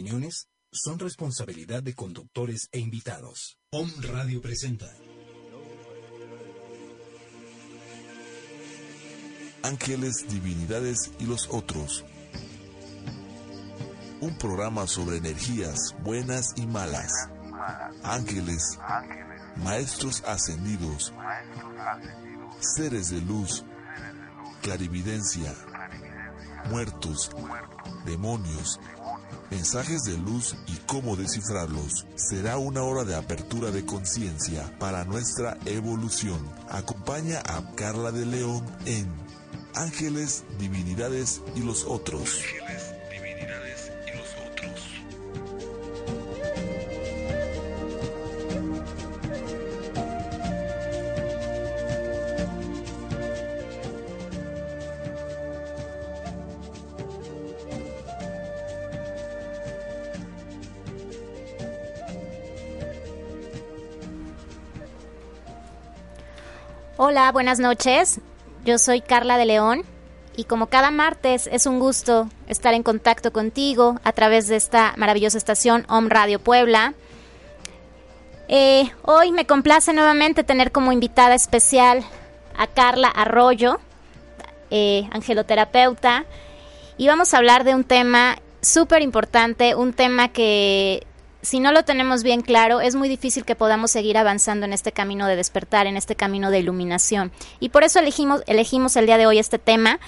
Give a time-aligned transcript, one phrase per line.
[0.00, 3.58] Opiniones son responsabilidad de conductores e invitados.
[3.72, 4.86] Om Radio presenta.
[9.64, 12.04] Ángeles, Divinidades y los otros.
[14.20, 17.12] Un programa sobre energías buenas y malas.
[18.04, 18.78] Ángeles,
[19.56, 21.12] maestros ascendidos,
[22.60, 23.64] seres de luz,
[24.62, 25.52] clarividencia,
[26.70, 27.32] muertos,
[28.04, 28.78] demonios,
[29.50, 32.06] mensajes de luz y cómo descifrarlos.
[32.16, 36.38] Será una hora de apertura de conciencia para nuestra evolución.
[36.68, 39.06] Acompaña a Carla de León en
[39.74, 42.42] Ángeles, Divinidades y los otros.
[67.00, 68.18] Hola, buenas noches.
[68.64, 69.84] Yo soy Carla de León
[70.34, 74.94] y como cada martes es un gusto estar en contacto contigo a través de esta
[74.96, 76.94] maravillosa estación Om Radio Puebla.
[78.48, 82.02] Eh, hoy me complace nuevamente tener como invitada especial
[82.56, 83.78] a Carla Arroyo,
[84.72, 86.24] eh, angeloterapeuta,
[86.96, 91.06] y vamos a hablar de un tema súper importante, un tema que
[91.42, 94.92] si no lo tenemos bien claro, es muy difícil que podamos seguir avanzando en este
[94.92, 97.30] camino de despertar, en este camino de iluminación.
[97.60, 100.00] Y por eso elegimos, elegimos el día de hoy este tema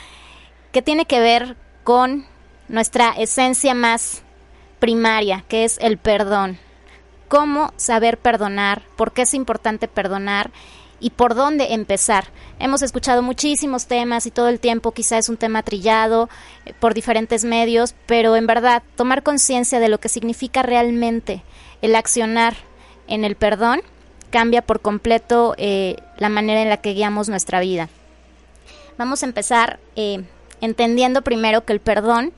[0.73, 2.27] que tiene que ver con
[2.69, 4.23] nuestra esencia más
[4.79, 6.59] primaria, que es el perdón.
[7.29, 10.51] Cómo saber perdonar, por qué es importante perdonar
[11.01, 12.27] y por dónde empezar.
[12.59, 16.29] Hemos escuchado muchísimos temas y todo el tiempo quizá es un tema trillado
[16.67, 21.43] eh, por diferentes medios, pero en verdad tomar conciencia de lo que significa realmente
[21.83, 22.55] el accionar
[23.09, 23.81] en el perdón
[24.31, 27.89] cambia por completo eh, la manera en la que guiamos nuestra vida.
[28.99, 30.25] Vamos a empezar eh,
[30.61, 32.33] entendiendo primero que el perdón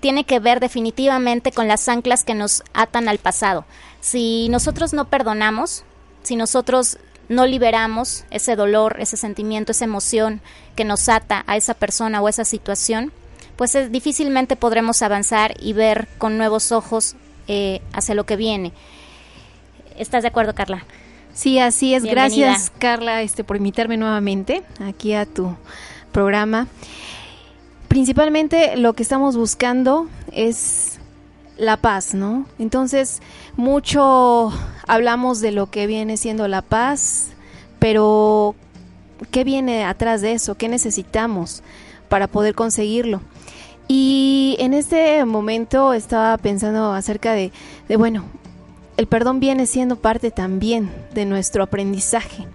[0.00, 3.66] tiene que ver definitivamente con las anclas que nos atan al pasado.
[4.00, 5.84] Si nosotros no perdonamos,
[6.22, 6.98] si nosotros
[7.30, 10.40] no liberamos ese dolor, ese sentimiento, esa emoción
[10.74, 13.12] que nos ata a esa persona o esa situación,
[13.54, 17.14] pues es, difícilmente podremos avanzar y ver con nuevos ojos
[17.46, 18.72] eh, hacia lo que viene.
[19.96, 20.84] ¿Estás de acuerdo, Carla?
[21.32, 22.02] Sí, así es.
[22.02, 22.46] Bienvenida.
[22.48, 25.56] Gracias, Carla, este, por invitarme nuevamente aquí a tu
[26.10, 26.66] programa.
[27.86, 30.99] Principalmente lo que estamos buscando es
[31.60, 32.46] la paz, ¿no?
[32.58, 33.20] Entonces,
[33.56, 34.50] mucho
[34.88, 37.28] hablamos de lo que viene siendo la paz,
[37.78, 38.54] pero
[39.30, 40.56] ¿qué viene atrás de eso?
[40.56, 41.62] ¿Qué necesitamos
[42.08, 43.20] para poder conseguirlo?
[43.88, 47.52] Y en este momento estaba pensando acerca de,
[47.96, 48.24] bueno,
[48.96, 52.46] el perdón viene siendo parte también de nuestro aprendizaje,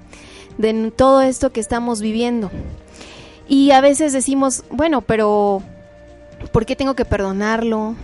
[0.58, 2.50] de todo esto que estamos viviendo.
[3.48, 5.62] Y a veces decimos, bueno, pero
[6.52, 7.96] ¿por qué tengo que perdonarlo?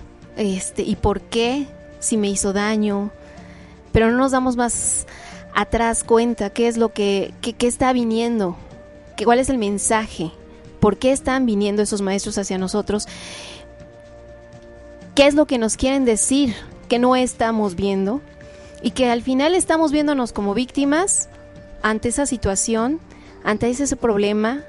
[0.41, 1.68] Este, ¿y por qué?
[2.00, 3.12] Si me hizo daño.
[3.91, 5.06] Pero no nos damos más
[5.53, 8.56] atrás cuenta qué es lo que, que- está viniendo,
[9.18, 10.31] que, cuál es el mensaje,
[10.80, 13.07] por qué están viniendo esos maestros hacia nosotros,
[15.13, 16.56] qué es lo que nos quieren decir
[16.88, 18.22] que no estamos viendo
[18.81, 21.28] y que al final estamos viéndonos como víctimas
[21.84, 23.00] ante esa situación,
[23.44, 24.63] ante ese problema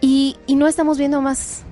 [0.00, 1.62] y no estamos viendo más.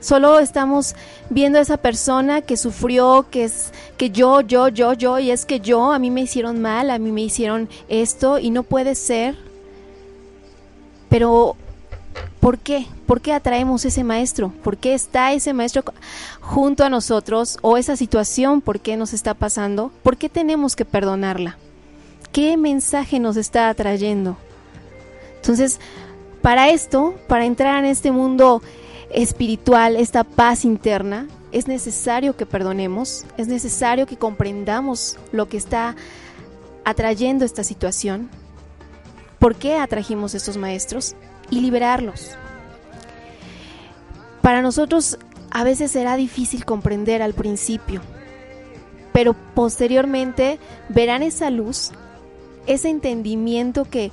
[0.00, 0.94] Solo estamos
[1.30, 5.46] viendo a esa persona que sufrió, que es que yo, yo, yo, yo, y es
[5.46, 8.94] que yo, a mí me hicieron mal, a mí me hicieron esto y no puede
[8.94, 9.36] ser.
[11.08, 11.56] Pero,
[12.40, 12.86] ¿por qué?
[13.06, 14.52] ¿Por qué atraemos ese maestro?
[14.62, 15.84] ¿Por qué está ese maestro
[16.40, 17.58] junto a nosotros?
[17.62, 19.92] ¿O esa situación, por qué nos está pasando?
[20.02, 21.56] ¿Por qué tenemos que perdonarla?
[22.32, 24.36] ¿Qué mensaje nos está atrayendo?
[25.36, 25.80] Entonces,
[26.42, 28.62] para esto, para entrar en este mundo
[29.10, 35.96] espiritual, esta paz interna, es necesario que perdonemos, es necesario que comprendamos lo que está
[36.84, 38.28] atrayendo esta situación,
[39.38, 41.14] por qué atrajimos estos maestros
[41.50, 42.32] y liberarlos.
[44.42, 45.18] Para nosotros
[45.50, 48.00] a veces será difícil comprender al principio,
[49.12, 50.58] pero posteriormente
[50.88, 51.92] verán esa luz,
[52.66, 54.12] ese entendimiento que,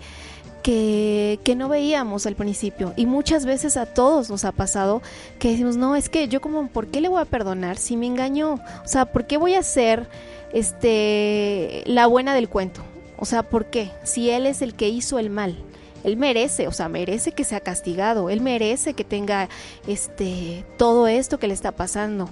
[0.64, 2.94] que, que, no veíamos al principio.
[2.96, 5.02] Y muchas veces a todos nos ha pasado
[5.38, 8.08] que decimos, no, es que yo como, ¿por qué le voy a perdonar si me
[8.08, 8.54] engañó?
[8.54, 10.08] O sea, ¿por qué voy a ser
[10.54, 12.82] este, la buena del cuento?
[13.18, 13.92] O sea, ¿por qué?
[14.04, 15.58] Si él es el que hizo el mal.
[16.04, 19.48] Él merece, o sea, merece que sea castigado, él merece que tenga
[19.88, 22.30] este todo esto que le está pasando.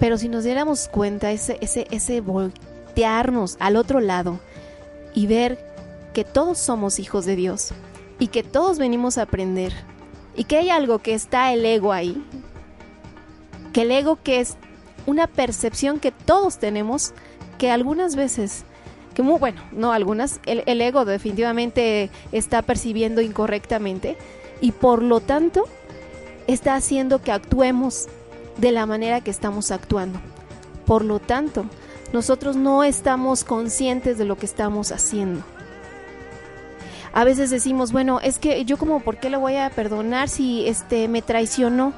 [0.00, 4.40] Pero si nos diéramos cuenta ese ese ese voltearnos al otro lado
[5.14, 5.67] y ver
[6.18, 7.68] que todos somos hijos de Dios
[8.18, 9.72] y que todos venimos a aprender
[10.34, 12.20] y que hay algo que está el ego ahí,
[13.72, 14.56] que el ego que es
[15.06, 17.14] una percepción que todos tenemos
[17.56, 18.64] que algunas veces
[19.14, 24.16] que muy bueno, no algunas, el, ego definitivamente está percibiendo incorrectamente
[24.60, 25.66] y por lo tanto
[26.48, 28.08] está haciendo que actuemos
[28.56, 30.18] de la manera que estamos actuando.
[30.84, 31.66] Por lo tanto,
[32.12, 35.44] nosotros no estamos conscientes de lo que estamos haciendo.
[37.12, 40.66] A veces decimos, bueno, es que yo como por qué le voy a perdonar si
[40.66, 41.92] este me traicionó?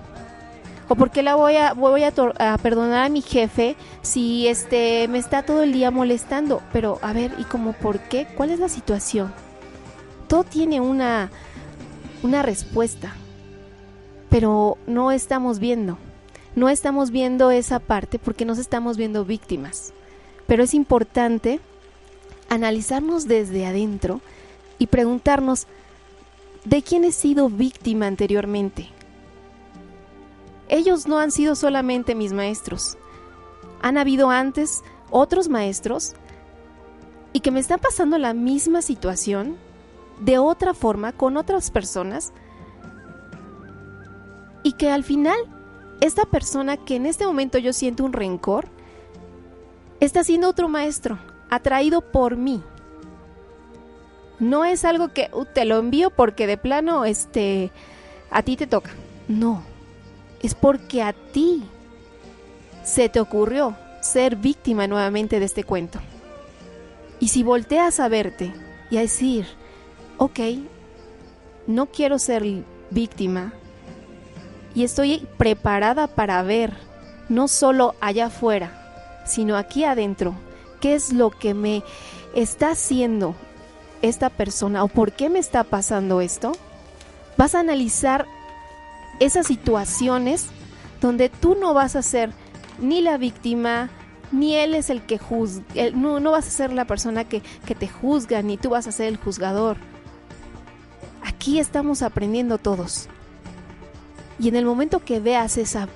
[0.88, 2.12] o por qué la voy a voy a,
[2.60, 7.32] perdonar a mi jefe si este me está todo el día molestando pero a ver
[7.38, 9.32] y como por qué cuál es la situación
[10.26, 11.30] todo tiene una
[12.24, 13.14] una respuesta
[14.30, 15.98] pero no estamos viendo.
[16.56, 19.92] No estamos viendo esa parte porque nos estamos viendo víctimas.
[20.46, 21.60] Pero es importante
[22.48, 24.20] analizarnos desde adentro
[24.80, 25.68] y preguntarnos
[26.64, 28.88] de quién he sido víctima anteriormente
[30.70, 32.96] ellos no han sido solamente mis maestros.
[33.82, 36.14] Han habido antes otros maestros
[37.32, 39.56] y que me están pasando la misma situación
[40.20, 42.32] de otra forma con otras personas
[44.62, 45.38] y que al final
[46.00, 48.68] esta persona que en este momento yo siento un rencor
[49.98, 51.18] está siendo otro maestro
[51.50, 52.62] atraído por mí.
[54.40, 57.70] No es algo que uh, te lo envío porque de plano este
[58.30, 58.90] a ti te toca.
[59.28, 59.70] No
[60.42, 61.62] es porque a ti
[62.82, 66.00] se te ocurrió ser víctima nuevamente de este cuento.
[67.20, 68.52] Y si volteas a verte
[68.90, 69.46] y a decir,
[70.16, 70.40] ok,
[71.66, 72.44] no quiero ser
[72.90, 73.52] víctima
[74.74, 76.72] y estoy preparada para ver,
[77.28, 80.34] no solo allá afuera, sino aquí adentro,
[80.80, 81.82] qué es lo que me
[82.34, 83.34] está haciendo
[84.02, 86.52] esta persona o por qué me está pasando esto,
[87.36, 88.26] vas a analizar
[89.18, 90.46] esas situaciones
[91.00, 92.32] donde tú no vas a ser
[92.80, 93.90] ni la víctima,
[94.32, 95.64] ni él es el que juzga,
[95.94, 98.92] no, no, vas a ser la persona que, que te juzga, ni tú vas a
[98.92, 99.76] ser el juzgador.
[101.22, 103.08] Aquí estamos aprendiendo todos.
[104.38, 105.88] Y en el momento que veas esa,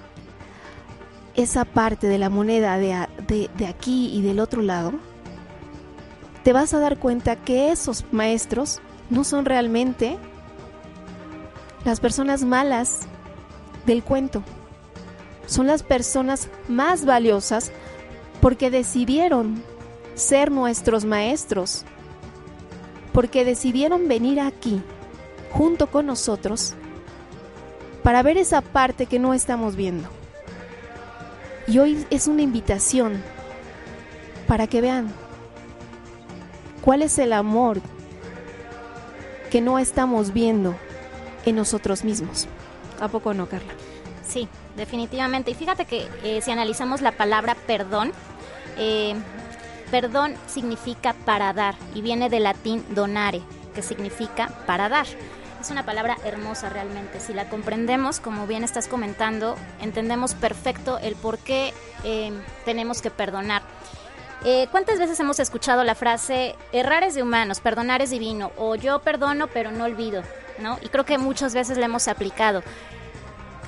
[1.34, 4.92] esa parte de la moneda de, de, de aquí y del otro lado,
[6.44, 10.18] te vas a dar cuenta que esos maestros no son realmente
[11.84, 13.00] las personas malas
[13.86, 14.42] del cuento.
[15.46, 17.72] Son las personas más valiosas
[18.42, 19.62] porque decidieron
[20.14, 21.84] ser nuestros maestros,
[23.14, 24.82] porque decidieron venir aquí
[25.50, 26.74] junto con nosotros
[28.02, 30.08] para ver esa parte que no estamos viendo.
[31.66, 33.22] Y hoy es una invitación
[34.46, 35.23] para que vean
[36.84, 37.80] cuál es el amor
[39.50, 40.76] que no estamos viendo
[41.46, 42.46] en nosotros mismos.
[43.00, 43.72] ¿A poco no, Carla?
[44.22, 45.50] Sí, definitivamente.
[45.50, 48.12] Y fíjate que eh, si analizamos la palabra perdón,
[48.76, 49.14] eh,
[49.90, 53.40] perdón significa para dar y viene del latín donare,
[53.74, 55.06] que significa para dar.
[55.60, 57.20] Es una palabra hermosa realmente.
[57.20, 61.72] Si la comprendemos, como bien estás comentando, entendemos perfecto el por qué
[62.04, 62.32] eh,
[62.66, 63.62] tenemos que perdonar.
[64.70, 68.52] ¿Cuántas veces hemos escuchado la frase errar es de humanos, perdonar es divino?
[68.58, 70.22] O yo perdono pero no olvido.
[70.58, 70.78] ¿no?
[70.82, 72.62] Y creo que muchas veces le hemos aplicado.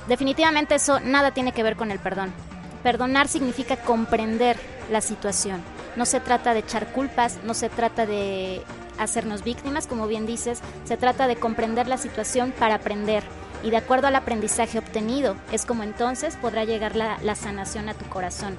[0.07, 2.31] Definitivamente eso nada tiene que ver con el perdón.
[2.83, 4.57] Perdonar significa comprender
[4.91, 5.61] la situación.
[5.95, 8.61] No se trata de echar culpas, no se trata de
[8.97, 13.23] hacernos víctimas, como bien dices, se trata de comprender la situación para aprender.
[13.63, 17.95] Y de acuerdo al aprendizaje obtenido, es como entonces podrá llegar la, la sanación a
[17.95, 18.57] tu corazón.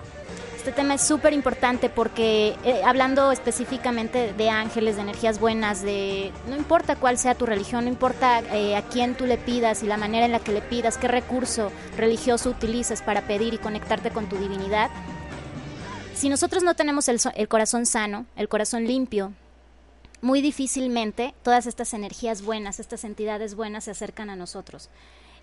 [0.58, 6.32] Este tema es súper importante porque eh, hablando específicamente de ángeles, de energías buenas, de
[6.48, 9.86] no importa cuál sea tu religión, no importa eh, a quién tú le pidas y
[9.86, 14.10] la manera en la que le pidas, qué recurso religioso utilizas para pedir y conectarte
[14.10, 14.90] con tu divinidad,
[16.14, 19.32] si nosotros no tenemos el, el corazón sano, el corazón limpio,
[20.22, 24.90] muy difícilmente todas estas energías buenas, estas entidades buenas se acercan a nosotros.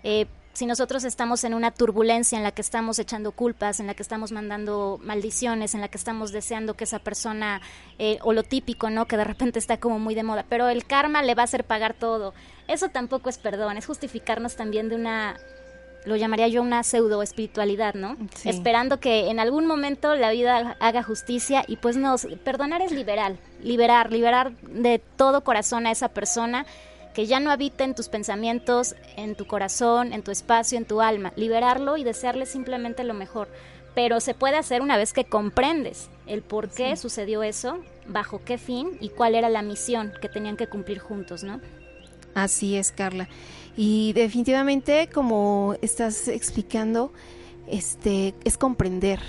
[0.04, 3.92] Eh, si nosotros estamos en una turbulencia en la que estamos echando culpas, en la
[3.92, 7.60] que estamos mandando maldiciones, en la que estamos deseando que esa persona,
[7.98, 9.04] eh, o lo típico, ¿no?
[9.04, 11.64] Que de repente está como muy de moda, pero el karma le va a hacer
[11.64, 12.32] pagar todo.
[12.68, 15.36] Eso tampoco es perdón, es justificarnos también de una
[16.06, 18.16] lo llamaría yo una pseudo espiritualidad, ¿no?
[18.44, 23.36] Esperando que en algún momento la vida haga justicia y pues no, perdonar es liberar,
[23.62, 26.64] liberar, liberar de todo corazón a esa persona
[27.16, 31.00] que ya no habita en tus pensamientos, en tu corazón, en tu espacio, en tu
[31.00, 33.48] alma, liberarlo y desearle simplemente lo mejor.
[33.94, 38.58] Pero se puede hacer una vez que comprendes el por qué sucedió eso, bajo qué
[38.58, 41.62] fin y cuál era la misión que tenían que cumplir juntos, ¿no?
[42.34, 43.30] Así es, Carla.
[43.78, 47.14] Y definitivamente, como estás explicando,
[47.66, 49.20] este es comprender.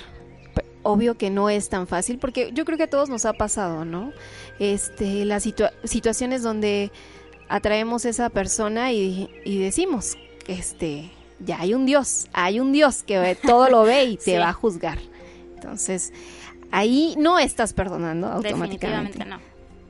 [0.84, 3.86] Obvio que no es tan fácil, porque yo creo que a todos nos ha pasado,
[3.86, 4.12] ¿no?
[4.60, 5.48] Este, las
[5.86, 6.92] situaciones donde
[7.50, 13.38] atraemos a esa persona y, decimos, este, ya hay un Dios, hay un Dios que
[13.42, 14.98] todo lo ve y te va a juzgar.
[15.56, 16.14] Entonces,
[16.72, 19.24] ahí no estás perdonando automáticamente.
[19.26, 19.40] no.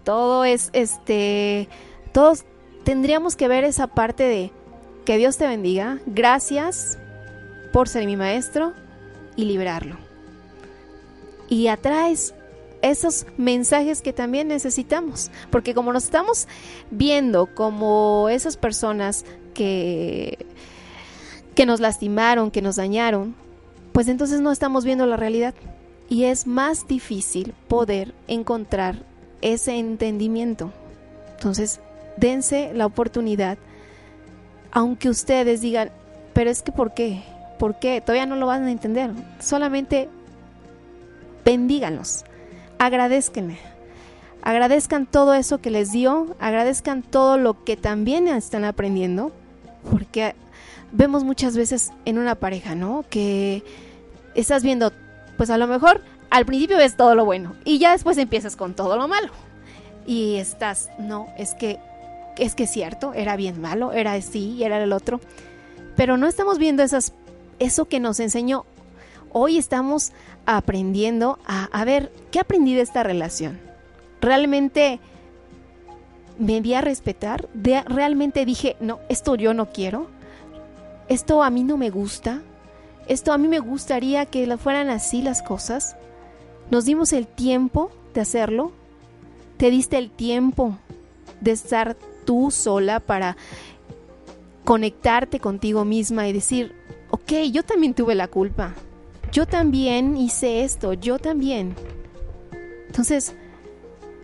[0.04, 1.68] Todo es, este,
[2.14, 2.46] todos
[2.86, 4.52] tendríamos que ver esa parte de
[5.04, 6.98] que Dios te bendiga, gracias
[7.74, 8.74] por ser mi maestro
[9.36, 9.98] y liberarlo.
[11.50, 12.34] Y atraes
[12.89, 16.48] esos mensajes que también necesitamos, porque como nos estamos
[16.91, 20.38] viendo como esas personas que
[21.58, 23.34] que nos lastimaron, que nos dañaron,
[23.91, 25.56] pues entonces no estamos viendo la realidad
[26.08, 29.01] y es más difícil poder encontrar
[29.41, 30.72] ese entendimiento.
[31.32, 31.79] Entonces,
[32.15, 33.58] dense la oportunidad,
[34.70, 35.89] aunque ustedes digan,
[36.34, 37.24] pero es que ¿por qué?
[37.58, 38.01] ¿Por qué?
[38.01, 39.10] Todavía no lo van a entender.
[39.39, 40.10] Solamente
[41.44, 42.24] bendíganlos,
[42.79, 43.57] agradezcanle,
[44.41, 49.31] agradezcan todo eso que les dio, agradezcan todo lo que también están aprendiendo,
[49.91, 50.36] porque
[50.91, 53.05] vemos muchas veces en una pareja, ¿no?
[53.10, 53.63] Que
[54.36, 54.91] estás viendo,
[55.38, 58.75] pues a lo mejor al principio ves todo lo bueno y ya después empiezas con
[58.75, 59.31] todo lo malo.
[60.05, 61.79] Y estás, no, es que
[62.38, 65.19] es que es cierto, era bien malo, era así y era el otro.
[65.96, 67.13] Pero no estamos viendo esas,
[67.60, 68.65] eso que nos enseñó.
[69.31, 70.12] Hoy estamos
[70.46, 73.60] aprendiendo a, ver, ¿qué aprendí de esta relación?
[74.22, 75.00] ¿Realmente
[76.39, 77.50] me di a respetar?
[77.53, 80.07] ¿De, ¿Realmente dije, no, esto yo no quiero?
[81.10, 82.41] ¿Esto a mí no me gusta?
[83.07, 85.96] ¿Esto a mí me gustaría que fueran así las cosas?
[86.72, 88.72] ¿Nos dimos el tiempo de hacerlo?
[89.57, 90.77] ¿Te diste el tiempo
[91.41, 93.38] de estar tú sola para
[94.65, 96.75] conectarte contigo misma y decir,
[97.10, 98.75] ok, yo también tuve la culpa,
[99.38, 101.75] yo también hice esto, yo también.
[102.88, 103.36] Entonces,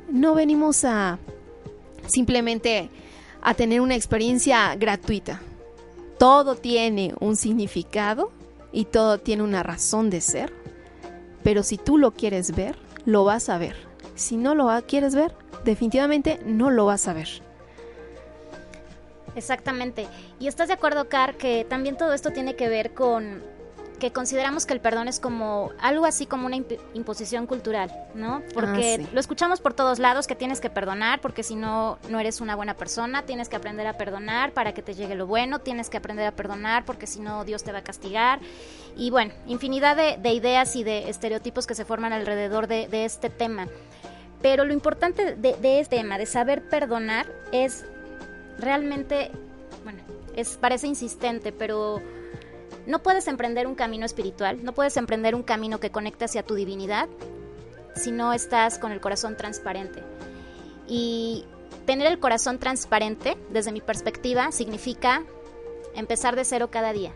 [0.09, 1.19] no venimos a
[2.07, 2.89] simplemente
[3.39, 5.39] a tener una experiencia gratuita.
[6.17, 8.31] Todo tiene un significado
[8.71, 10.51] y todo tiene una razón de ser.
[11.43, 13.75] Pero si tú lo quieres ver, lo vas a ver.
[14.15, 17.29] Si no lo quieres ver, definitivamente no lo vas a ver.
[19.35, 20.07] Exactamente.
[20.39, 23.52] Y estás de acuerdo, Car, que también todo esto tiene que ver con
[23.99, 26.57] que consideramos que el perdón es como algo así como una
[26.93, 28.41] imposición cultural, ¿no?
[28.53, 32.19] Porque ah, lo escuchamos por todos lados que tienes que perdonar, porque si no, no
[32.19, 35.59] eres una buena persona, tienes que aprender a perdonar para que te llegue lo bueno,
[35.59, 38.39] tienes que aprender a perdonar porque si no, Dios te va a castigar.
[38.95, 43.67] Y bueno, infinidad de, ideas y de estereotipos que se forman alrededor de, este tema.
[44.41, 47.85] Pero lo importante de, de este tema, de saber perdonar, es
[48.59, 49.31] realmente,
[49.83, 49.99] bueno,
[50.35, 52.01] es, parece insistente, pero
[52.85, 56.55] no puedes emprender un camino espiritual, no puedes emprender un camino que conecte hacia tu
[56.55, 57.07] divinidad
[57.95, 60.03] si no estás con el corazón transparente.
[60.87, 61.45] Y
[61.85, 65.23] tener el corazón transparente, desde mi perspectiva, significa
[65.95, 67.11] empezar de cero cada día,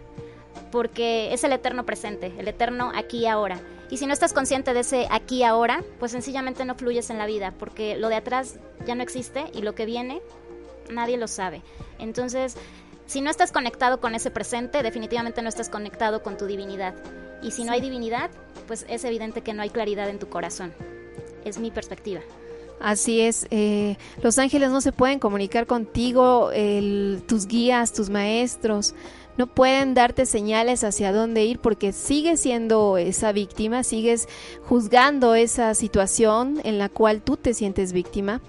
[0.71, 3.59] porque es el eterno presente, el eterno aquí y ahora.
[3.89, 7.17] Y si no estás consciente de ese aquí y ahora, pues sencillamente no fluyes en
[7.17, 10.21] la vida, porque lo de atrás ya no existe y lo que viene
[10.89, 11.61] nadie lo sabe.
[11.99, 12.55] Entonces,
[13.07, 16.93] si no estás conectado con ese presente, definitivamente no estás conectado con tu divinidad.
[17.41, 18.29] Y si no hay divinidad,
[18.67, 20.73] pues es evidente que no hay claridad en tu corazón.
[21.45, 22.21] Es mi perspectiva.
[22.79, 26.51] Así es, eh, los ángeles no se pueden comunicar contigo,
[27.25, 28.93] tus guías, tus maestros,
[29.35, 34.27] no pueden darte señales hacia dónde ir porque sigues siendo esa víctima, sigues
[34.67, 38.41] juzgando esa situación en la cual tú te sientes víctima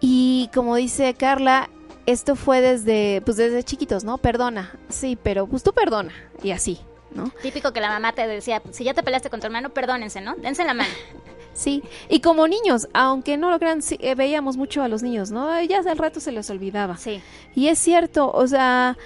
[0.00, 1.70] y como dice Carla,
[2.06, 4.18] esto fue desde, pues desde chiquitos, ¿no?
[4.18, 6.80] Perdona, sí, pero pues tú perdona y así,
[7.14, 7.30] ¿no?
[7.42, 10.34] Típico que la mamá te decía, si ya te peleaste con tu hermano, perdónense, ¿no?
[10.36, 10.90] Dense la mano.
[11.54, 15.60] Sí, y como niños, aunque no lo crean, eh, veíamos mucho a los niños, ¿no?
[15.64, 16.96] Ya al rato se les olvidaba.
[16.96, 17.20] Sí.
[17.54, 18.96] Y es cierto, o sea,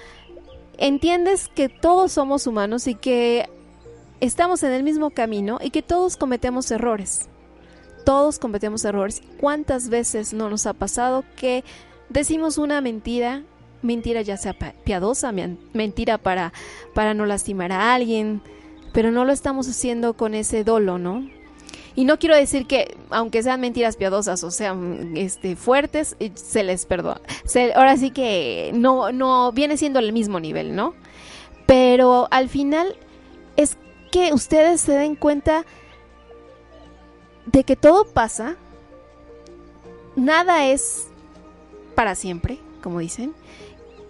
[0.77, 3.49] entiendes que todos somos humanos y que
[4.21, 7.27] estamos en el mismo camino y que todos cometemos errores.
[8.05, 9.21] Todos cometemos errores.
[9.41, 11.65] ¿Cuántas veces no nos ha pasado que
[12.09, 13.43] decimos una mentira,
[13.81, 15.31] mentira ya sea piadosa,
[15.73, 16.53] mentira para,
[16.93, 18.41] para no lastimar a alguien,
[18.93, 21.27] pero no lo estamos haciendo con ese dolo, ¿no?
[21.95, 26.63] Y no quiero decir que, aunque sean mentiras piadosas o sean este, fuertes, eh, se
[26.63, 27.21] les perdona.
[27.75, 30.93] ahora sí que no, no viene siendo el mismo nivel, ¿no?
[31.65, 32.95] Pero al final
[33.55, 33.77] es
[34.11, 35.65] que ustedes se den cuenta
[37.47, 38.57] de que todo pasa,
[40.15, 41.07] nada es
[41.97, 43.33] para siempre, como dicen,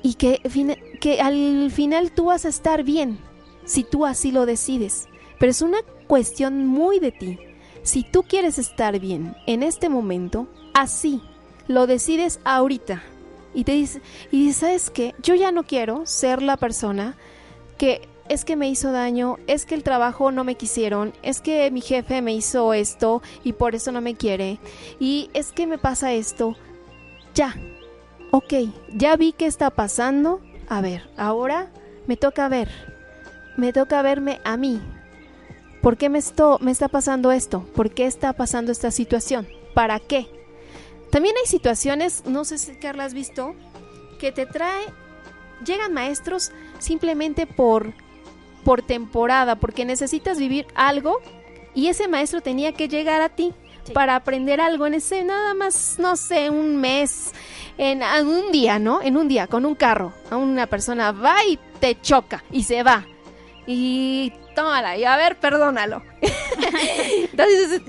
[0.03, 0.41] y que,
[1.21, 3.17] al final tú vas a estar bien
[3.63, 5.07] si tú así lo decides.
[5.39, 7.39] Pero es una cuestión muy de ti.
[7.83, 11.21] Si tú quieres estar bien en este momento, así
[11.69, 13.03] lo decides ahorita.
[13.53, 14.01] Y te dices,
[14.33, 15.15] y ¿sabes qué?
[15.23, 17.15] Yo ya no quiero ser la persona
[17.77, 21.71] que es que me hizo daño, es que el trabajo no me quisieron, es que
[21.71, 24.59] mi jefe me hizo esto y por eso no me quiere,
[24.99, 26.57] y es que me pasa esto.
[27.33, 27.55] Ya,
[28.31, 28.53] ok,
[28.93, 30.41] ya vi qué está pasando.
[30.69, 31.71] A ver, ahora
[32.07, 32.69] me toca ver,
[33.57, 34.81] me toca verme a mí,
[35.81, 37.63] ¿Por qué me, esto, me está pasando esto?
[37.75, 39.47] ¿Por qué está pasando esta situación?
[39.73, 40.27] ¿Para qué?
[41.11, 43.55] También hay situaciones, no sé si Carla has visto,
[44.19, 44.83] que te trae,
[45.65, 47.93] llegan maestros simplemente por,
[48.65, 51.21] por temporada, porque necesitas vivir algo
[51.73, 53.53] y ese maestro tenía que llegar a ti
[53.93, 57.33] para aprender algo en ese nada más, no sé, un mes,
[57.77, 59.01] en, un día, ¿no?
[59.01, 62.83] En un día, con un carro, a una persona va y te choca y se
[62.83, 63.05] va.
[63.65, 66.01] Y tómala, y a ver, perdónalo.
[67.31, 67.81] Entonces,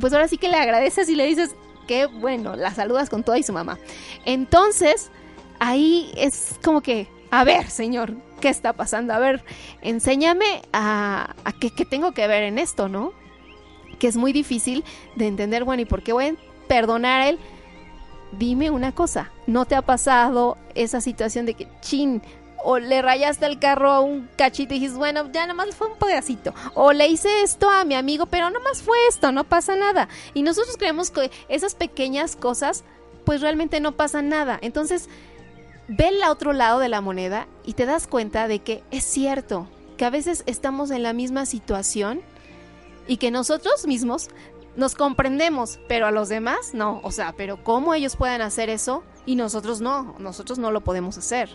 [0.00, 1.54] pues ahora sí que le agradeces y le dices
[1.86, 3.78] que bueno, la saludas con toda y su mamá.
[4.24, 5.10] Entonces,
[5.58, 9.12] ahí es como que, a ver, señor, ¿qué está pasando?
[9.12, 9.44] A ver,
[9.82, 13.12] enséñame a, a qué tengo que ver en esto, ¿no?
[14.00, 14.82] Que es muy difícil
[15.14, 16.34] de entender, bueno, ¿y por qué voy a
[16.66, 17.38] perdonar a él?
[18.32, 22.22] Dime una cosa, ¿no te ha pasado esa situación de que, chin,
[22.62, 25.96] o le rayaste el carro a un cachito y dices, bueno, ya nomás fue un
[25.96, 26.54] pedacito.
[26.74, 30.08] O le hice esto a mi amigo, pero nomás fue esto, no pasa nada.
[30.34, 32.84] Y nosotros creemos que esas pequeñas cosas,
[33.24, 34.58] pues realmente no pasa nada.
[34.62, 35.08] Entonces,
[35.88, 39.68] ve el otro lado de la moneda y te das cuenta de que es cierto,
[39.96, 42.22] que a veces estamos en la misma situación
[43.06, 44.28] y que nosotros mismos
[44.76, 47.00] nos comprendemos, pero a los demás no.
[47.02, 50.14] O sea, pero ¿cómo ellos pueden hacer eso y nosotros no?
[50.18, 51.50] Nosotros no lo podemos hacer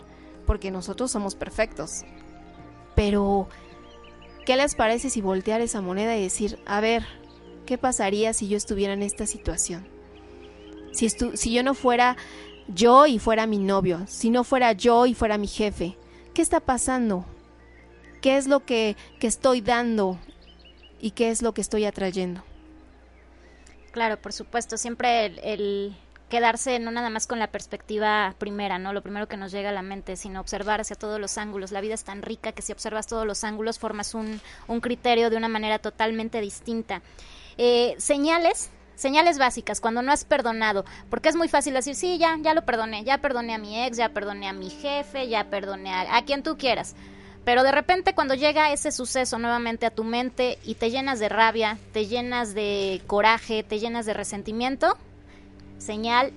[0.46, 2.04] porque nosotros somos perfectos.
[2.94, 3.48] Pero,
[4.46, 7.04] ¿qué les parece si voltear esa moneda y decir, a ver,
[7.66, 9.86] ¿qué pasaría si yo estuviera en esta situación?
[10.92, 12.16] Si, si yo no fuera
[12.68, 15.98] yo y fuera mi novio, si no fuera yo y fuera mi jefe,
[16.32, 17.26] ¿qué está pasando?
[18.22, 20.18] ¿Qué es lo que, que estoy dando
[21.06, 22.42] y qué es lo que estoy atrayendo?
[23.92, 25.96] Claro, por supuesto, siempre el
[26.28, 28.92] quedarse no nada más con la perspectiva primera, ¿no?
[28.92, 31.70] Lo primero que nos llega a la mente, sino observar hacia todos los ángulos.
[31.70, 35.30] La vida es tan rica que si observas todos los ángulos formas un, un criterio
[35.30, 37.02] de una manera totalmente distinta.
[37.56, 42.36] Eh, señales, señales básicas cuando no has perdonado, porque es muy fácil decir, sí, ya,
[42.42, 45.94] ya lo perdoné, ya perdoné a mi ex, ya perdoné a mi jefe, ya perdoné
[45.94, 46.96] a, a quien tú quieras.
[47.46, 51.28] Pero de repente cuando llega ese suceso nuevamente a tu mente y te llenas de
[51.28, 54.98] rabia, te llenas de coraje, te llenas de resentimiento,
[55.78, 56.32] señal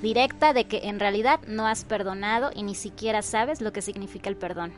[0.00, 4.30] directa de que en realidad no has perdonado y ni siquiera sabes lo que significa
[4.30, 4.72] el perdón.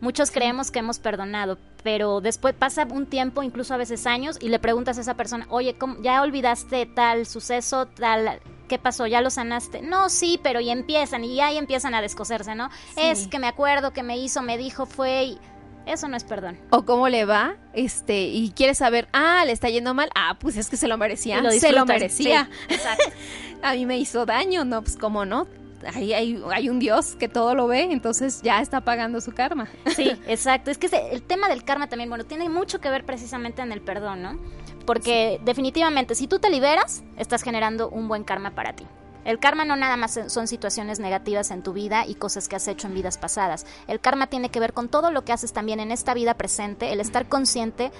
[0.00, 4.48] Muchos creemos que hemos perdonado, pero después pasa un tiempo, incluso a veces años, y
[4.48, 8.40] le preguntas a esa persona, oye, ¿ya olvidaste tal suceso, tal...
[8.68, 9.06] ¿Qué pasó?
[9.06, 9.82] ¿Ya lo sanaste?
[9.82, 12.70] No, sí, pero y empiezan, y ahí empiezan a descoserse, ¿no?
[12.96, 15.24] Es que me acuerdo que me hizo, me dijo, fue...
[15.24, 15.38] Y
[15.86, 16.58] eso no es perdón.
[16.70, 20.56] O cómo le va, este, y quieres saber, ah, le está yendo mal, ah, pues
[20.56, 22.48] es que se lo merecía, se lo merecía.
[22.68, 23.04] exacto.
[23.62, 25.46] a mí me hizo daño, no, pues cómo no,
[25.94, 29.68] Ahí hay, hay, un Dios que todo lo ve, entonces ya está pagando su karma.
[29.94, 30.70] Sí, exacto.
[30.70, 33.80] Es que el tema del karma también, bueno, tiene mucho que ver precisamente en el
[33.80, 34.38] perdón, ¿no?
[34.86, 38.86] Porque definitivamente, si tú te liberas, estás generando un buen karma para ti.
[39.24, 42.68] El karma no nada más son situaciones negativas en tu vida y cosas que has
[42.68, 43.64] hecho en vidas pasadas.
[43.88, 46.92] El karma tiene que ver con todo lo que haces también en esta vida presente,
[46.92, 47.90] el estar consciente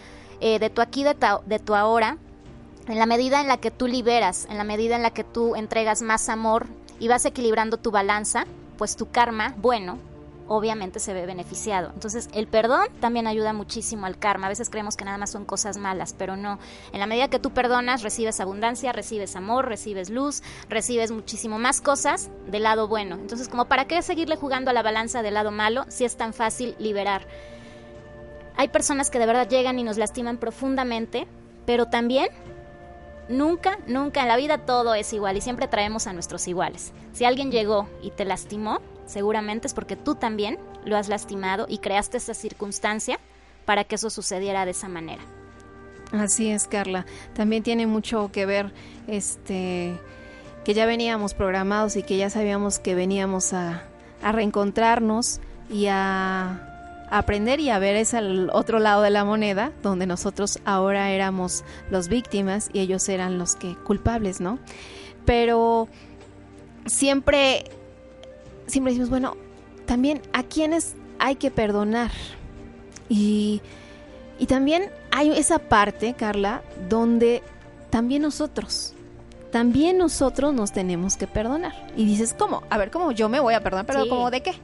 [0.40, 2.18] eh, de tu aquí, de tu, de tu ahora,
[2.88, 5.56] en la medida en la que tú liberas, en la medida en la que tú
[5.56, 6.66] entregas más amor
[6.98, 9.98] y vas equilibrando tu balanza, pues tu karma bueno
[10.48, 11.90] obviamente se ve beneficiado.
[11.94, 14.46] Entonces, el perdón también ayuda muchísimo al karma.
[14.46, 16.58] A veces creemos que nada más son cosas malas, pero no.
[16.92, 21.80] En la medida que tú perdonas, recibes abundancia, recibes amor, recibes luz, recibes muchísimo más
[21.80, 23.16] cosas del lado bueno.
[23.16, 26.32] Entonces, como para qué seguirle jugando a la balanza del lado malo si es tan
[26.32, 27.26] fácil liberar.
[28.56, 31.26] Hay personas que de verdad llegan y nos lastiman profundamente,
[31.66, 32.28] pero también
[33.28, 36.92] nunca, nunca en la vida todo es igual y siempre traemos a nuestros iguales.
[37.12, 41.78] Si alguien llegó y te lastimó, seguramente es porque tú también lo has lastimado y
[41.78, 43.18] creaste esa circunstancia
[43.64, 45.22] para que eso sucediera de esa manera.
[46.12, 47.06] Así es, Carla.
[47.34, 48.72] También tiene mucho que ver
[49.06, 49.98] este
[50.64, 53.82] que ya veníamos programados y que ya sabíamos que veníamos a,
[54.22, 56.73] a reencontrarnos y a
[57.18, 58.20] aprender y a ver ese
[58.52, 63.56] otro lado de la moneda, donde nosotros ahora éramos los víctimas y ellos eran los
[63.56, 64.58] que culpables, ¿no?
[65.24, 65.88] Pero
[66.86, 67.64] siempre
[68.66, 69.36] siempre decimos, bueno,
[69.86, 72.10] también a quienes hay que perdonar.
[73.08, 73.60] Y,
[74.38, 77.42] y también hay esa parte, Carla, donde
[77.90, 78.94] también nosotros,
[79.52, 81.72] también nosotros nos tenemos que perdonar.
[81.96, 82.62] Y dices, ¿cómo?
[82.70, 83.86] A ver, ¿cómo yo me voy a perdonar?
[83.86, 84.54] ¿Pero cómo de qué?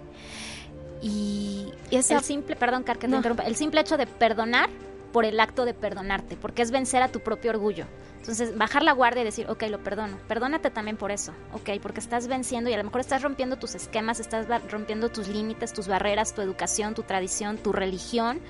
[1.03, 2.17] Y esa...
[2.17, 4.69] El simple, perdón, Car, que te interrumpa, el simple hecho de perdonar
[5.13, 7.87] por el acto de perdonarte, porque es vencer a tu propio orgullo.
[8.19, 10.19] Entonces, bajar la guardia y decir, ok, lo perdono.
[10.29, 13.75] Perdónate también por eso, ok, porque estás venciendo y a lo mejor estás rompiendo tus
[13.75, 18.41] esquemas, estás rompiendo tus límites, tus barreras, tu educación, tu tradición, tu religión.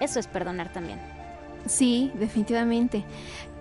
[0.00, 0.98] Eso es perdonar también.
[1.66, 3.04] Sí, definitivamente.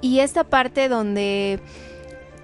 [0.01, 1.60] Y esta parte donde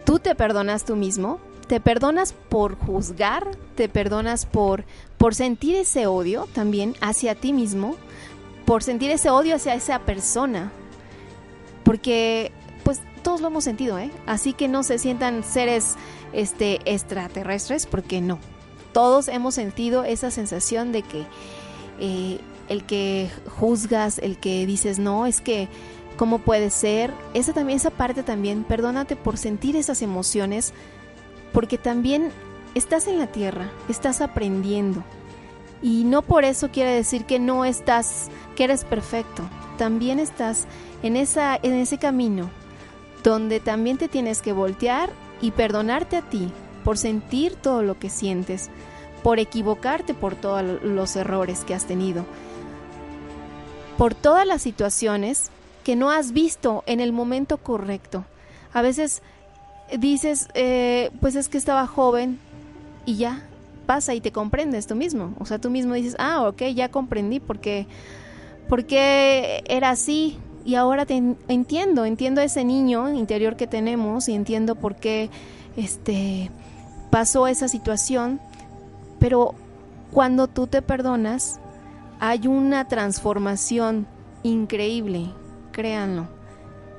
[0.03, 4.83] tú te perdonas tú mismo, te perdonas por juzgar, te perdonas por,
[5.23, 7.95] por sentir ese odio también hacia ti mismo,
[8.65, 10.73] por sentir ese odio hacia esa persona,
[11.85, 12.51] porque
[12.83, 14.11] pues todos lo hemos sentido, ¿eh?
[14.25, 15.95] Así que no se sientan seres
[16.33, 18.37] este extraterrestres porque no.
[18.91, 21.25] Todos hemos sentido esa sensación de que
[22.01, 25.69] eh, el que juzgas, el que dices no, es que
[26.17, 30.73] cómo puede ser, esa también esa parte también, perdónate por sentir esas emociones
[31.53, 32.33] porque también
[32.75, 35.03] estás en la tierra, estás aprendiendo.
[35.81, 39.43] Y no por eso quiere decir que no estás, que eres perfecto.
[39.77, 40.65] También estás
[41.01, 42.49] en, esa, en ese camino
[43.23, 45.09] donde también te tienes que voltear
[45.41, 46.51] y perdonarte a ti
[46.83, 48.69] por sentir todo lo que sientes,
[49.23, 52.25] por equivocarte por todos los errores que has tenido,
[53.97, 55.49] por todas las situaciones
[55.83, 58.25] que no has visto en el momento correcto.
[58.73, 59.21] A veces
[59.97, 62.39] dices, eh, pues es que estaba joven
[63.05, 63.43] y ya
[63.85, 65.33] pasa y te comprendes tú mismo.
[65.39, 67.87] O sea, tú mismo dices, ah, ok, ya comprendí porque,
[68.69, 74.75] porque era así, y ahora te entiendo, entiendo ese niño interior que tenemos y entiendo
[74.75, 75.29] por qué
[75.75, 76.49] este
[77.09, 78.39] pasó esa situación,
[79.19, 79.55] pero
[80.11, 81.59] cuando tú te perdonas
[82.19, 84.07] hay una transformación
[84.43, 85.29] increíble,
[85.71, 86.27] créanlo.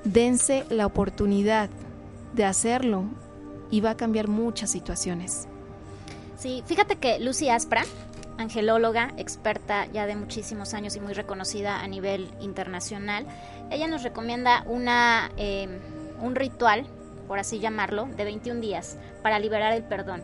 [0.05, 1.71] Dense la oportunidad
[2.35, 3.05] de hacerlo
[3.71, 5.49] y va a cambiar muchas situaciones.
[6.45, 7.85] Sí, fíjate que Lucy Aspra,
[8.37, 13.25] angelóloga, experta ya de muchísimos años y muy reconocida a nivel internacional,
[13.71, 15.79] ella nos recomienda una, em,
[16.21, 16.85] un ritual,
[17.29, 20.23] por así llamarlo, de 21 días para liberar el perdón.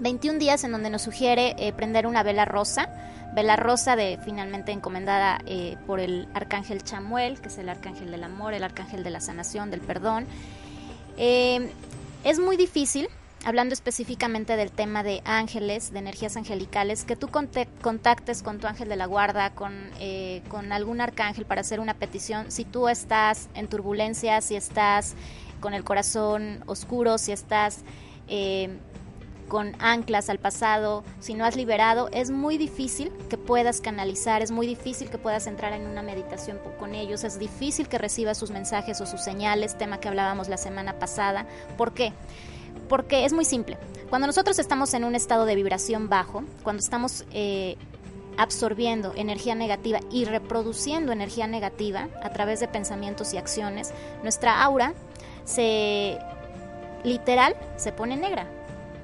[0.00, 2.88] 21 días en donde nos sugiere eh, prender una vela rosa,
[3.32, 8.24] vela rosa de finalmente encomendada eh, por el arcángel Chamuel, que es el arcángel del
[8.24, 10.26] amor, el arcángel de la sanación, del perdón.
[11.16, 11.68] Em,
[12.24, 13.08] es muy difícil
[13.46, 18.88] hablando específicamente del tema de ángeles, de energías angelicales, que tú contactes con tu ángel
[18.88, 23.48] de la guarda, con, eh, con algún arcángel para hacer una petición, si tú estás
[23.54, 25.14] en turbulencia, si estás
[25.60, 27.84] con el corazón oscuro, si estás
[28.26, 28.78] eh,
[29.46, 34.50] con anclas al pasado, si no has liberado, es muy difícil que puedas canalizar, es
[34.50, 38.50] muy difícil que puedas entrar en una meditación con ellos, es difícil que recibas sus
[38.50, 41.46] mensajes o sus señales, tema que hablábamos la semana pasada.
[41.76, 42.12] ¿Por qué?
[43.10, 43.78] Es muy simple.
[44.08, 47.76] Cuando nosotros estamos en un estado de vibración bajo, cuando estamos eh,
[48.36, 54.94] absorbiendo energía negativa y reproduciendo energía negativa a través de pensamientos y acciones, nuestra aura
[55.44, 56.18] se
[57.04, 58.46] literal se pone negra.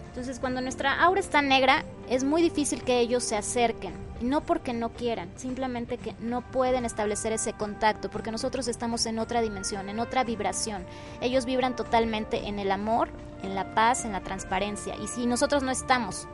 [0.09, 3.95] Entonces, cuando nuestra aura está negra, es muy difícil que ellos se acerquen.
[4.23, 9.19] No porque no quieran, simplemente que no pueden establecer ese contacto, porque nosotros estamos en
[9.19, 10.85] otra dimensión, en otra vibración.
[11.21, 13.09] Ellos vibran totalmente en el amor,
[13.43, 14.95] en la paz, en la transparencia.
[14.97, 16.29] Y si nosotros no estamos,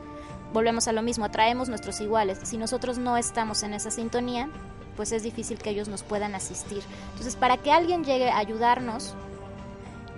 [0.52, 2.38] volvemos a lo mismo, atraemos nuestros iguales.
[2.42, 4.48] Si nosotros no estamos en esa sintonía,
[4.96, 6.82] pues es difícil que ellos nos puedan asistir.
[7.10, 9.14] Entonces, para que alguien llegue a ayudarnos,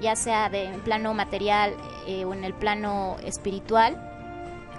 [0.00, 1.74] ya sea de, en plano material
[2.06, 4.10] eh, o en el plano espiritual,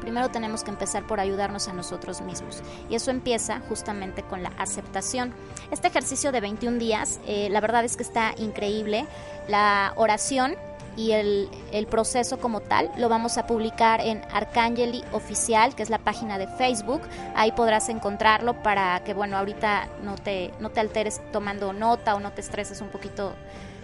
[0.01, 2.61] primero tenemos que empezar por ayudarnos a nosotros mismos.
[2.89, 5.33] Y eso empieza justamente con la aceptación.
[5.71, 9.05] Este ejercicio de 21 días, eh, la verdad es que está increíble.
[9.47, 10.55] La oración
[10.97, 11.49] y el,
[11.89, 16.47] proceso como tal lo vamos a publicar en Arcangeli Oficial, que es la página de
[16.47, 17.01] Facebook.
[17.35, 22.19] Ahí podrás encontrarlo para que, bueno, ahorita no te, no te alteres tomando nota o
[22.19, 23.33] no te estreses un poquito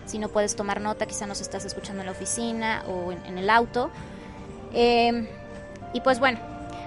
[0.08, 3.50] si no puedes tomar nota, quizá nos estás escuchando en la oficina o en, el
[3.50, 3.90] auto.
[4.74, 5.30] Eh,
[5.94, 6.40] y pues bueno,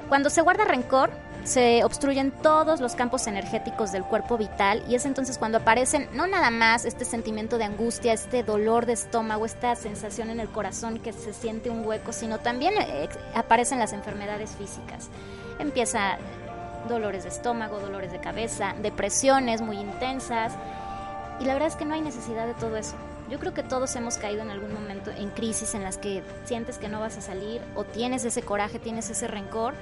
[0.09, 1.11] cuando se guarda rencor,
[1.45, 6.27] se obstruyen todos los campos energéticos del cuerpo vital y es entonces cuando aparecen no
[6.27, 10.99] nada más este sentimiento de angustia, este dolor de estómago, esta sensación en el corazón
[10.99, 15.09] que se siente un hueco, sino también eh, aparecen las enfermedades físicas.
[15.59, 16.19] Empieza
[16.89, 20.53] dolores de estómago, dolores de cabeza, depresiones muy intensas
[21.41, 22.97] y la verdad es que no hay necesidad de todo eso.
[23.31, 26.79] Yo creo que todos hemos caído en algún momento en crisis en las que sientes
[26.79, 29.75] que no vas a salir o tienes ese coraje, tienes ese rencor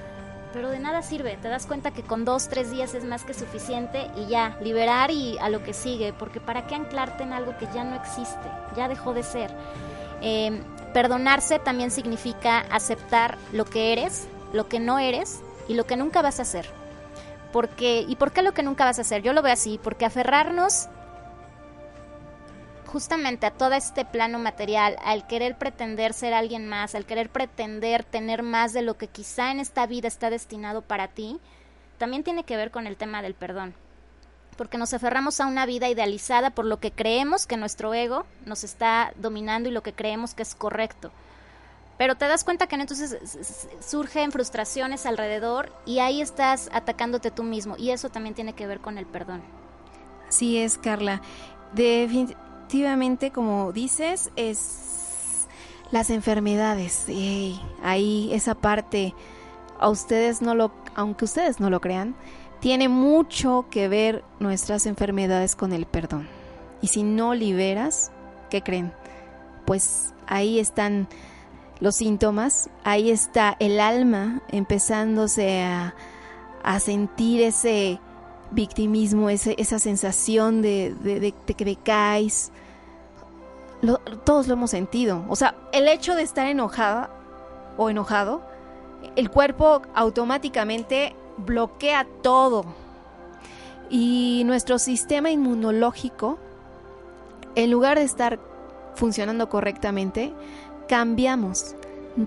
[0.52, 1.36] pero de nada sirve.
[1.40, 5.10] Te das cuenta que con dos, tres días es más que suficiente y ya, liberar
[5.10, 8.48] y a lo que sigue, porque ¿para qué anclarte en algo que ya no existe?
[8.76, 9.50] Ya dejó de ser.
[10.20, 15.96] Em, perdonarse también significa aceptar lo que eres, lo que no eres y lo que
[15.96, 16.66] nunca vas a hacer.
[17.52, 19.22] Porque, ¿Y por qué lo que nunca vas a hacer?
[19.22, 20.88] Yo lo veo así, porque aferrarnos
[22.88, 28.02] justamente a todo este plano material, al querer pretender ser alguien más, al querer pretender
[28.02, 31.38] tener más de lo que quizá en esta vida está destinado para ti,
[31.98, 33.74] también tiene que ver con el tema del perdón.
[34.56, 38.64] Porque nos aferramos a una vida idealizada por lo que creemos que nuestro ego nos
[38.64, 41.12] está dominando y lo que creemos que es correcto.
[41.98, 43.18] Pero te das cuenta que entonces
[43.86, 47.76] surgen frustraciones alrededor y ahí estás atacándote tú mismo.
[47.76, 49.42] Y eso también tiene que ver con el perdón.
[50.28, 51.20] Así es, Carla.
[51.72, 52.34] De,
[52.68, 55.46] efectivamente, como dices, es
[55.90, 57.06] las enfermedades.
[57.82, 59.14] ahí esa parte,
[59.80, 62.14] a ustedes no lo, aunque ustedes no lo crean,
[62.60, 66.28] tiene mucho que ver nuestras enfermedades con el perdón.
[66.82, 68.12] Y si no liberas,
[68.50, 68.92] ¿qué creen?
[69.64, 71.08] Pues ahí están
[71.80, 75.94] los síntomas, ahí está el alma empezándose a,
[76.62, 77.98] a sentir ese
[78.50, 82.50] victimismo, esa sensación de, de, que decaes.
[84.24, 85.24] todos lo hemos sentido.
[85.28, 87.10] O sea, el hecho de estar enojada
[87.76, 88.42] o enojado,
[89.16, 92.64] el cuerpo automáticamente bloquea todo.
[93.90, 96.38] Y nuestro sistema inmunológico,
[97.54, 98.38] en lugar de estar
[98.94, 100.32] funcionando correctamente,
[100.88, 101.74] cambiamos.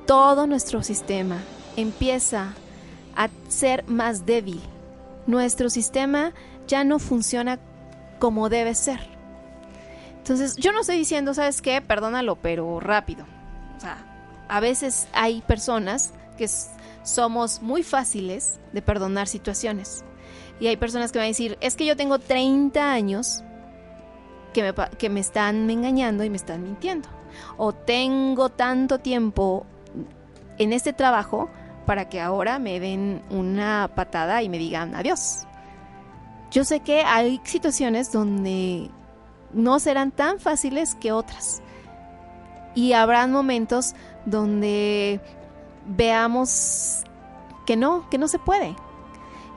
[0.06, 1.38] Todo nuestro sistema
[1.76, 2.54] empieza
[3.16, 4.62] a ser más débil
[5.28, 6.34] nuestro sistema
[6.68, 7.60] ya no funciona
[8.20, 9.00] como debe ser.
[10.18, 11.82] Entonces, yo no estoy diciendo, ¿sabes qué?
[11.82, 13.26] Perdónalo, pero rápido.
[13.78, 13.98] O sea,
[14.48, 16.48] a veces hay personas que
[17.04, 20.04] somos muy fáciles de perdonar situaciones.
[20.60, 23.44] Y hay personas que van a decir, es que yo tengo 30 años
[24.54, 27.10] que me, que me están engañando y me están mintiendo.
[27.58, 29.66] O tengo tanto tiempo
[30.60, 31.50] en este trabajo
[31.92, 35.46] para que ahora me den una patada y me digan adiós.
[36.50, 38.90] Yo sé que hay situaciones donde
[39.52, 41.62] no serán tan fáciles que otras.
[42.76, 43.94] Y habrán momentos
[44.26, 45.20] donde
[45.86, 47.04] veamos
[47.66, 48.74] que no, que no se puede.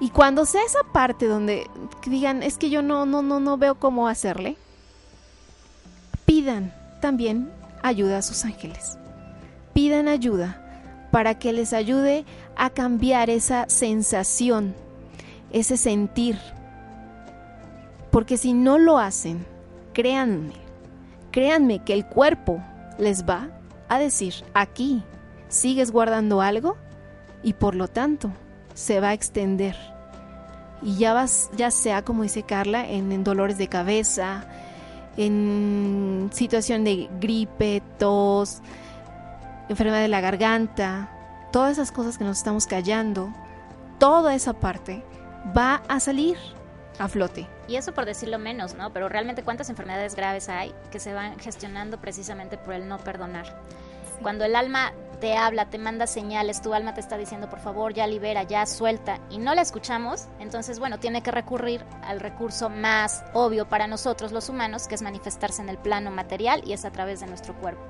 [0.00, 1.70] Y cuando sea esa parte donde
[2.04, 4.56] digan, es que yo no, no, no, no veo cómo hacerle,
[6.26, 7.52] pidan también
[7.84, 8.98] ayuda a sus ángeles.
[9.72, 10.63] Pidan ayuda
[11.14, 12.24] para que les ayude
[12.56, 14.74] a cambiar esa sensación,
[15.52, 16.36] ese sentir.
[18.10, 19.46] Porque si no lo hacen,
[19.92, 20.54] créanme,
[21.30, 22.60] créanme que el cuerpo
[22.98, 23.48] les va
[23.88, 25.04] a decir, aquí
[25.46, 26.76] sigues guardando algo
[27.44, 28.32] y por lo tanto
[28.74, 29.76] se va a extender.
[30.82, 34.48] Y ya vas, ya sea como dice Carla, en, en dolores de cabeza,
[35.16, 38.62] en situación de gripe, tos,
[39.68, 41.08] enfermedad de la garganta,
[41.52, 43.32] todas esas cosas que nos estamos callando,
[43.98, 45.04] toda esa parte
[45.56, 46.36] va a salir
[46.98, 47.46] a flote.
[47.66, 48.92] Y eso por decirlo menos, ¿no?
[48.92, 53.60] Pero realmente cuántas enfermedades graves hay que se van gestionando precisamente por el no perdonar.
[54.22, 57.94] Cuando el alma te habla, te manda señales, tu alma te está diciendo, por favor,
[57.94, 62.68] ya libera, ya suelta, y no la escuchamos, entonces, bueno, tiene que recurrir al recurso
[62.68, 66.84] más obvio para nosotros los humanos, que es manifestarse en el plano material y es
[66.84, 67.82] a través de nuestro cuerpo.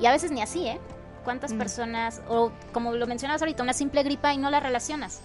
[0.00, 0.80] Y a veces ni así, ¿eh?
[1.24, 1.58] ¿Cuántas mm.
[1.58, 5.20] personas, o como lo mencionabas ahorita, una simple gripa y no la relacionas?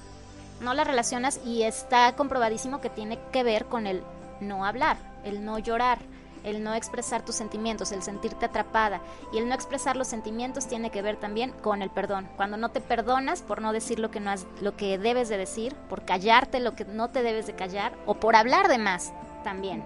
[0.62, 4.04] No la relacionas y está comprobadísimo que tiene que ver con el
[4.40, 6.00] no hablar, el no llorar,
[6.44, 9.02] el no expresar tus sentimientos, el sentirte atrapada.
[9.34, 12.28] Y el no expresar los sentimientos tiene que ver también con el perdón.
[12.38, 15.38] Cuando no te perdonas por no decir lo que, no has, lo que debes de
[15.38, 19.14] decir, por callarte lo que no te debes de callar o por hablar de más
[19.44, 19.84] también.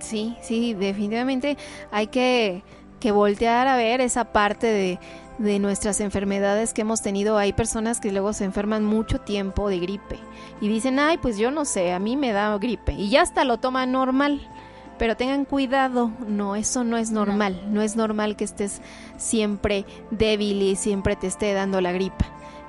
[0.00, 1.56] Sí, sí, definitivamente
[1.90, 2.62] hay que,
[3.04, 4.98] que voltear a ver esa parte de,
[5.36, 7.36] de nuestras enfermedades que hemos tenido.
[7.36, 10.18] Hay personas que luego se enferman mucho tiempo de gripe
[10.62, 13.44] y dicen, ay, pues yo no sé, a mí me da gripe y ya hasta
[13.44, 14.40] lo toman normal.
[14.96, 17.60] Pero tengan cuidado, no, eso no es normal.
[17.68, 17.82] No.
[17.82, 18.80] es normal que estés
[19.18, 22.24] siempre débil y siempre te esté dando la gripa.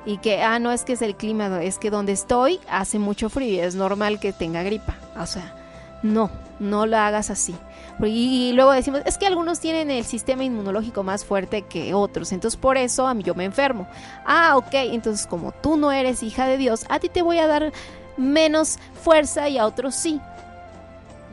[0.06, 3.30] Y que, ah, no es que es el clima, es que donde estoy hace mucho
[3.30, 4.96] frío y es normal que tenga gripa.
[5.18, 5.56] O sea,
[6.04, 7.56] no, no lo hagas así.
[8.04, 12.60] Y, luego decimos, es que algunos tienen el sistema inmunológico más fuerte que otros, entonces
[12.60, 13.88] por eso a mí yo me enfermo.
[14.26, 17.48] Ah, ok, entonces como tú no eres hija de Dios, a ti te voy a
[17.48, 17.72] dar
[18.18, 20.20] menos fuerza y a otros sí.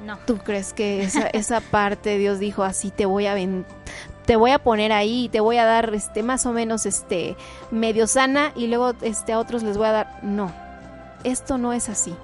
[0.04, 0.18] No.
[0.26, 3.36] ¿Tú crees que esa, esa parte Dios dijo así te voy a
[4.24, 7.36] te voy a poner ahí, te voy a dar este más o menos este
[7.70, 10.52] medio sana y luego este a otros les voy a dar no.
[11.24, 12.14] Esto no es así.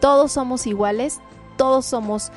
[0.00, 1.20] Todos somos iguales,
[1.56, 2.30] todos somos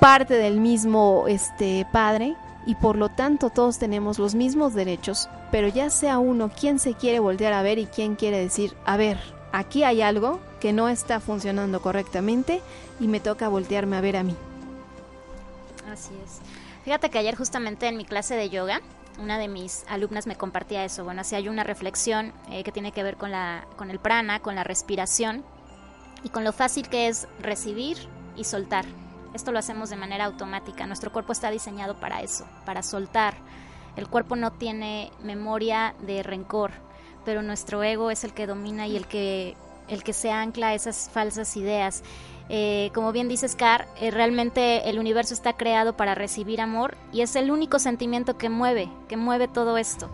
[0.00, 2.34] parte del mismo este padre
[2.66, 6.94] y por lo tanto todos tenemos los mismos derechos, pero ya sea uno quien se
[6.94, 9.18] quiere voltear a ver y quien quiere decir, a ver,
[9.52, 12.62] aquí hay algo que no está funcionando correctamente
[12.98, 14.34] y me toca voltearme a ver a mí.
[15.92, 16.40] Así es.
[16.84, 18.80] Fíjate que ayer justamente en mi clase de yoga,
[19.18, 21.04] una de mis alumnas me compartía eso.
[21.04, 24.40] Bueno, así hay una reflexión eh, que tiene que ver con, la, con el prana,
[24.40, 25.44] con la respiración
[26.24, 27.98] y con lo fácil que es recibir
[28.36, 28.86] y soltar.
[29.34, 30.86] Esto lo hacemos de manera automática.
[30.86, 33.34] Nuestro cuerpo está diseñado para eso, para soltar.
[33.96, 36.72] El cuerpo no tiene memoria de rencor,
[37.24, 39.56] pero nuestro ego es el que domina y el que,
[39.88, 42.02] el que se ancla a esas falsas ideas.
[42.48, 47.20] Eh, como bien dices, Car, eh, realmente el universo está creado para recibir amor y
[47.20, 50.10] es el único sentimiento que mueve, que mueve todo esto.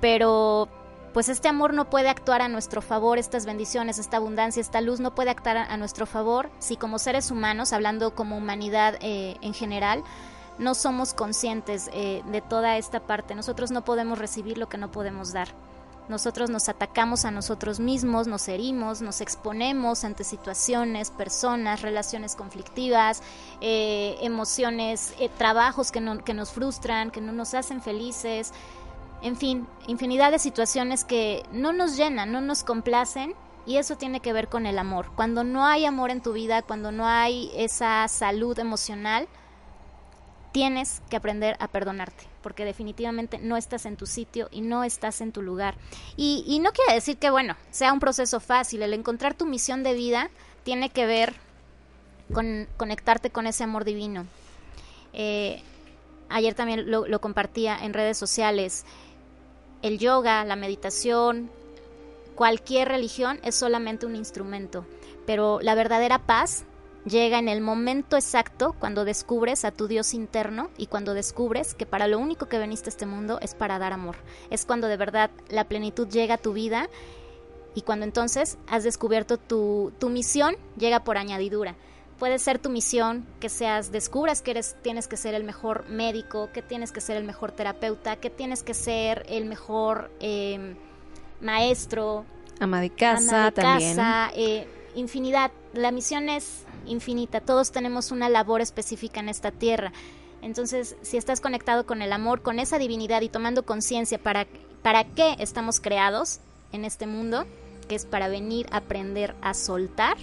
[0.00, 0.68] Pero
[1.12, 5.00] pues este amor no puede actuar a nuestro favor, estas bendiciones, esta abundancia, esta luz
[5.00, 9.54] no puede actuar a, nuestro favor si como seres humanos, hablando como humanidad eh, en
[9.54, 10.04] general,
[10.58, 13.34] no somos conscientes eh, de toda esta parte.
[13.34, 15.48] Nosotros no podemos recibir lo que no podemos dar.
[16.08, 23.22] Nosotros nos atacamos a nosotros mismos, nos herimos, nos exponemos ante situaciones, personas, relaciones conflictivas,
[23.60, 28.52] eh, emociones, trabajos que, que nos frustran, que no nos hacen felices
[29.22, 33.34] en fin, infinidad de situaciones que no nos llenan, no nos complacen
[33.66, 35.12] y eso tiene que ver con el amor.
[35.14, 39.28] Cuando no hay amor en tu vida, cuando no hay esa salud emocional,
[40.52, 45.20] tienes que aprender a perdonarte, porque definitivamente no estás en tu sitio y no estás
[45.20, 45.76] en tu lugar.
[46.16, 48.82] Y, no quiere decir que, bueno, sea un proceso fácil.
[48.82, 50.30] El encontrar tu misión de vida
[50.64, 51.34] tiene que ver
[52.32, 54.26] con conectarte con ese amor divino.
[55.12, 55.62] Eh,
[56.28, 58.84] ayer también lo compartía en redes sociales
[59.82, 61.50] el yoga, la meditación,
[62.34, 64.84] cualquier religión es solamente un instrumento,
[65.26, 66.64] pero la verdadera paz
[67.04, 71.86] llega en el momento exacto cuando descubres a tu Dios interno y cuando descubres que
[71.86, 74.16] para lo único que veniste a este mundo es para dar amor.
[74.50, 76.88] Es cuando de verdad la plenitud llega a tu vida
[77.74, 81.74] y cuando entonces has descubierto tu, tu misión, llega por añadidura
[82.20, 86.50] puede ser tu misión, que seas, descubras que eres, tienes que ser el mejor médico,
[86.52, 90.76] que tienes que ser el mejor terapeuta, que tienes que ser el mejor em,
[91.40, 92.26] maestro.
[92.60, 93.98] Ama de casa también.
[94.36, 95.50] Eh, infinidad.
[95.72, 97.40] La misión es infinita.
[97.40, 99.90] Todos tenemos una labor específica en esta tierra.
[100.42, 104.46] Entonces, si estás conectado con el amor, con esa divinidad y tomando conciencia para,
[104.82, 106.40] para qué estamos creados
[106.72, 107.46] en este mundo,
[107.88, 110.18] que es para venir a aprender a soltar,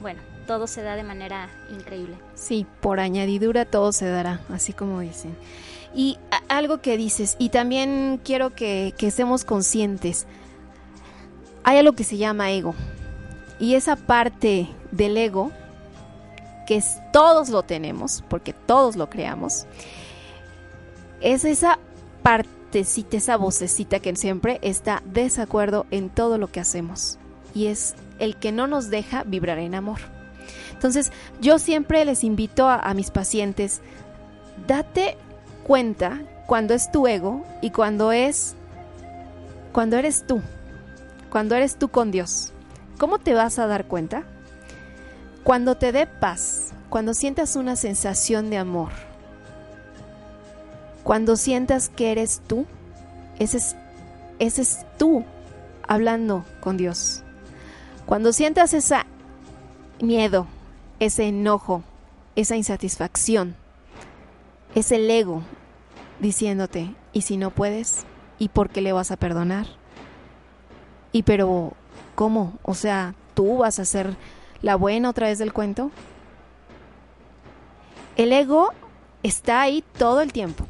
[0.00, 2.16] bueno, todo se da de manera increíble.
[2.34, 5.36] Sí, por añadidura todo se dará, así como dicen.
[5.94, 9.12] Y algo que dices, y también quiero que, que
[9.46, 10.26] conscientes,
[11.62, 12.74] hay algo que se llama ego.
[13.58, 15.52] Y esa parte del ego,
[16.66, 19.66] que es, todos lo tenemos, porque todos lo creamos,
[21.20, 21.78] es esa
[22.22, 27.18] partecita, esa vocecita que siempre está desacuerdo en todo lo que hacemos.
[27.54, 30.00] Y es el que no nos deja vibrar en amor.
[30.84, 33.80] Entonces, yo siempre les invito a, mis pacientes,
[34.66, 35.16] date
[35.62, 38.54] cuenta cuando es tu ego y cuando es
[39.72, 40.42] cuando eres tú,
[41.30, 42.52] cuando eres tú con Dios.
[42.98, 44.24] ¿Cómo te vas a dar cuenta?
[45.42, 48.90] Cuando te dé paz, cuando sientas una sensación de amor,
[51.02, 52.66] cuando sientas que eres tú,
[53.38, 53.74] ese es,
[54.38, 55.24] ese es tú
[55.88, 57.22] hablando con Dios.
[58.04, 58.96] Cuando sientas ese
[60.02, 60.46] miedo,
[61.00, 61.82] ese enojo,
[62.36, 63.56] esa insatisfacción,
[64.74, 65.42] Es el ego
[66.18, 68.04] diciéndote, ¿y si no puedes?
[68.40, 69.66] ¿Y por qué le vas a perdonar?
[71.12, 71.74] Y pero,
[72.16, 72.58] ¿cómo?
[72.64, 74.16] O sea, ¿tú vas a ser
[74.62, 75.92] la buena otra vez del cuento?
[78.16, 78.72] El ego
[79.22, 80.66] está ahí todo el tiempo.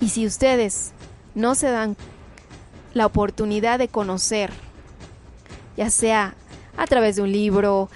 [0.00, 0.92] Y si ustedes
[1.34, 1.96] no se dan
[2.94, 4.52] la oportunidad de conocer,
[5.76, 6.34] ya sea
[6.76, 7.88] a través de un libro,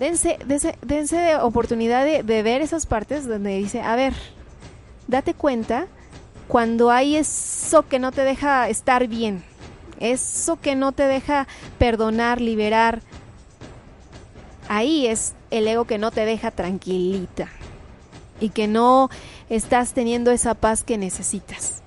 [0.00, 0.38] dense,
[0.82, 4.14] dense, oportunidad de, de ver esas partes donde dice, a ver,
[5.06, 5.86] date cuenta
[6.48, 9.44] cuando hay eso que no te deja estar bien,
[10.00, 11.46] eso que no te deja
[11.78, 13.02] perdonar, liberar,
[14.68, 17.48] ahí es el ego que no te deja tranquilita
[18.40, 19.10] y que no
[19.50, 21.82] estás teniendo esa paz que necesitas.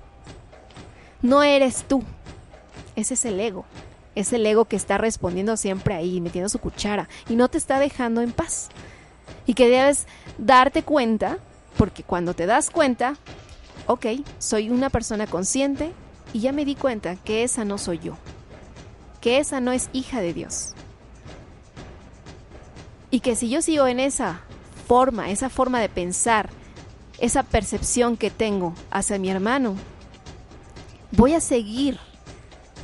[1.20, 2.04] No eres tú,
[2.94, 3.64] ese es el ego.
[4.14, 7.78] Es el ego que está respondiendo siempre ahí, metiendo su cuchara y no te está
[7.78, 8.68] dejando en paz.
[9.46, 10.06] Y que debes
[10.38, 11.38] darte cuenta,
[11.76, 13.16] porque cuando te das cuenta,
[13.86, 14.06] ok,
[14.38, 15.92] soy una persona consciente
[16.32, 18.16] y ya me di cuenta que esa no soy yo,
[19.20, 20.74] que esa no es hija de Dios.
[23.10, 24.40] Y que si yo sigo en esa
[24.88, 26.50] forma, esa forma de pensar,
[27.18, 29.76] esa percepción que tengo hacia mi hermano,
[31.12, 31.98] voy a seguir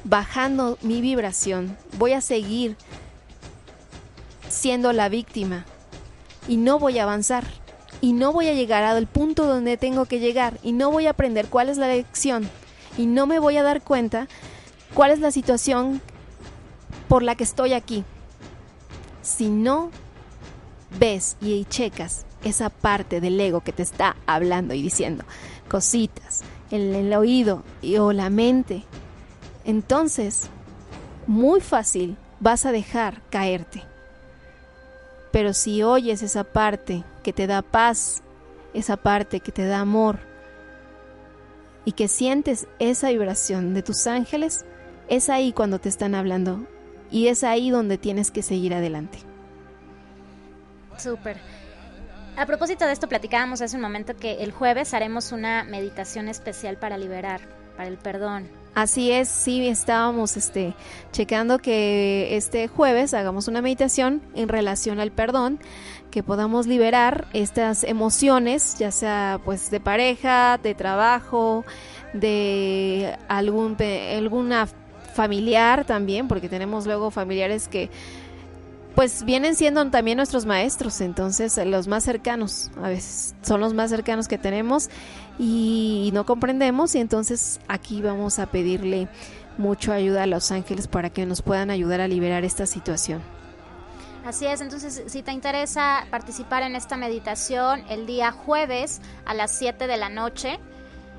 [0.04, 2.76] bajando mi vibración, voy a seguir
[4.48, 5.64] siendo la víctima.
[6.48, 7.44] Y no voy a avanzar.
[8.00, 10.58] Y no voy a llegar al punto donde tengo que llegar.
[10.62, 12.48] Y no voy a aprender cuál es la lección.
[12.96, 14.26] Y no me voy a dar cuenta
[14.94, 16.00] cuál es la situación
[17.08, 18.04] por la que estoy aquí.
[19.22, 19.90] Si no
[20.98, 25.24] ves y checas esa parte del ego que te está hablando y diciendo
[25.68, 28.84] cositas en el oído y, o la mente,
[29.70, 30.48] entonces
[31.26, 33.82] muy fácil vas a dejar caerte.
[35.32, 38.22] Pero si oyes esa parte que te da paz,
[38.74, 40.18] esa parte que te da amor,
[41.84, 44.64] y que sientes esa vibración de tus ángeles,
[45.08, 46.66] es ahí cuando te están hablando
[47.10, 49.18] y es ahí donde tienes que seguir adelante.
[50.98, 51.38] Súper.
[52.36, 56.76] A propósito de esto, platicábamos hace un momento que el jueves haremos una meditación especial
[56.76, 57.40] para liberar,
[57.86, 58.48] el perdón.
[58.74, 60.74] Así es, sí, estábamos este,
[61.10, 65.58] checando que este jueves hagamos una meditación en relación al perdón,
[66.12, 71.64] que podamos liberar estas emociones, ya sea pues de pareja, de trabajo,
[72.12, 73.76] de algún,
[74.16, 74.68] alguna
[75.14, 77.90] familiar también, porque tenemos luego familiares que
[78.94, 83.90] pues vienen siendo también nuestros maestros, entonces los más cercanos, a veces son los más
[83.90, 84.90] cercanos que tenemos
[85.42, 89.08] y no comprendemos y entonces aquí vamos a pedirle
[89.56, 93.22] mucho ayuda a los ángeles para que nos puedan ayudar a liberar esta situación.
[94.26, 99.50] Así es, entonces si te interesa participar en esta meditación el día jueves a las
[99.52, 100.60] 7 de la noche,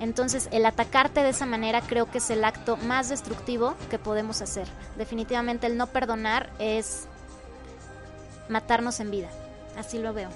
[0.00, 4.42] Entonces el atacarte de esa manera creo que es el acto más destructivo que podemos
[4.42, 4.68] hacer.
[4.96, 7.06] Definitivamente el no perdonar es
[8.48, 9.28] matarnos en vida.
[9.76, 10.30] Así lo veo.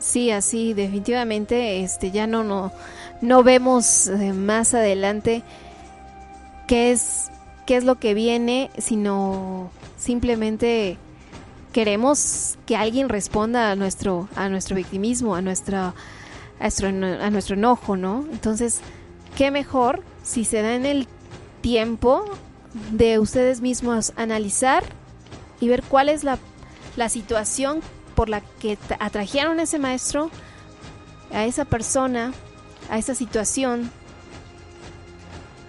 [0.00, 2.72] Sí, así definitivamente este ya no no
[3.20, 5.42] no vemos eh, más adelante
[6.66, 7.30] qué es
[7.66, 10.96] qué es lo que viene, sino simplemente
[11.72, 15.94] queremos que alguien responda a nuestro a nuestro victimismo, a nuestra
[16.58, 18.24] a nuestro, a nuestro enojo, ¿no?
[18.32, 18.80] Entonces,
[19.36, 21.08] qué mejor si se da en el
[21.60, 22.24] tiempo
[22.92, 24.82] de ustedes mismos analizar
[25.60, 26.38] y ver cuál es la,
[26.96, 27.80] la situación
[28.20, 30.30] por la que atrajeron a ese maestro,
[31.32, 32.34] a esa persona,
[32.90, 33.90] a esa situación.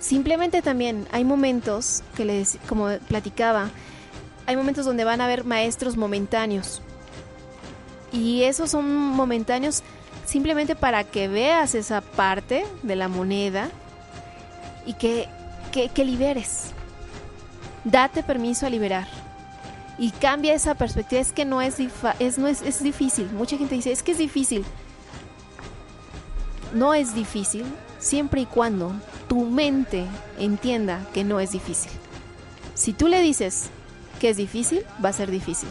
[0.02, 3.70] Simplemente también hay momentos que les, como platicaba,
[4.48, 6.82] hay momentos donde van a haber maestros momentáneos.
[8.12, 9.82] Y esos son momentáneos
[10.26, 13.70] simplemente para que veas esa parte de la moneda
[14.86, 15.30] y que,
[15.72, 16.72] que, liberes.
[17.86, 19.08] Date permiso a liberar.
[19.98, 21.22] Y cambia esa perspectiva.
[21.22, 21.78] Es que no es,
[22.20, 23.30] es, no es, es difícil.
[23.32, 24.66] Mucha gente dice, es que es difícil.
[26.74, 27.66] No es difícil
[28.00, 28.94] siempre y cuando
[29.28, 30.06] tu mente
[30.40, 31.92] entienda que no es difícil.
[32.74, 33.70] Si tú le dices
[34.20, 35.70] que es difícil, va a ser difícil.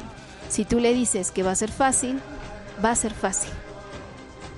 [0.49, 2.21] Si tú le dices que va a ser fácil,
[2.85, 3.51] va a ser fácil.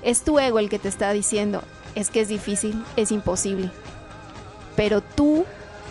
[0.01, 1.63] Es tu ego el que te está diciendo,
[1.95, 3.71] es que es difícil, es imposible.
[4.75, 5.45] Pero tú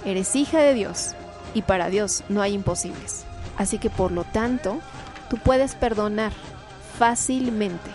[0.04, 1.14] eres hija de Dios
[1.54, 3.24] y para Dios no hay imposibles.
[3.57, 4.80] Así que por lo tanto,
[5.28, 6.32] tú puedes perdonar
[6.98, 7.90] fácilmente,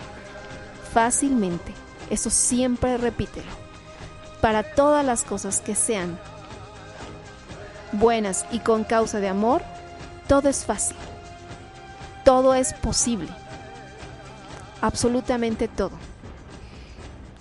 [0.92, 1.72] fácilmente.
[2.10, 3.50] Eso siempre repítelo.
[4.40, 6.18] Para todas las cosas que sean
[7.92, 9.62] buenas y con causa de amor,
[10.26, 10.96] todo es fácil.
[12.24, 13.28] Todo es posible.
[14.80, 15.92] Absolutamente todo.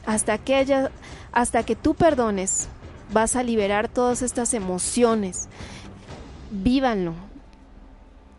[0.05, 0.91] Hasta que haya,
[1.31, 2.67] hasta que tú perdones,
[3.11, 5.49] vas a liberar todas estas emociones.
[6.49, 7.13] Vívanlo.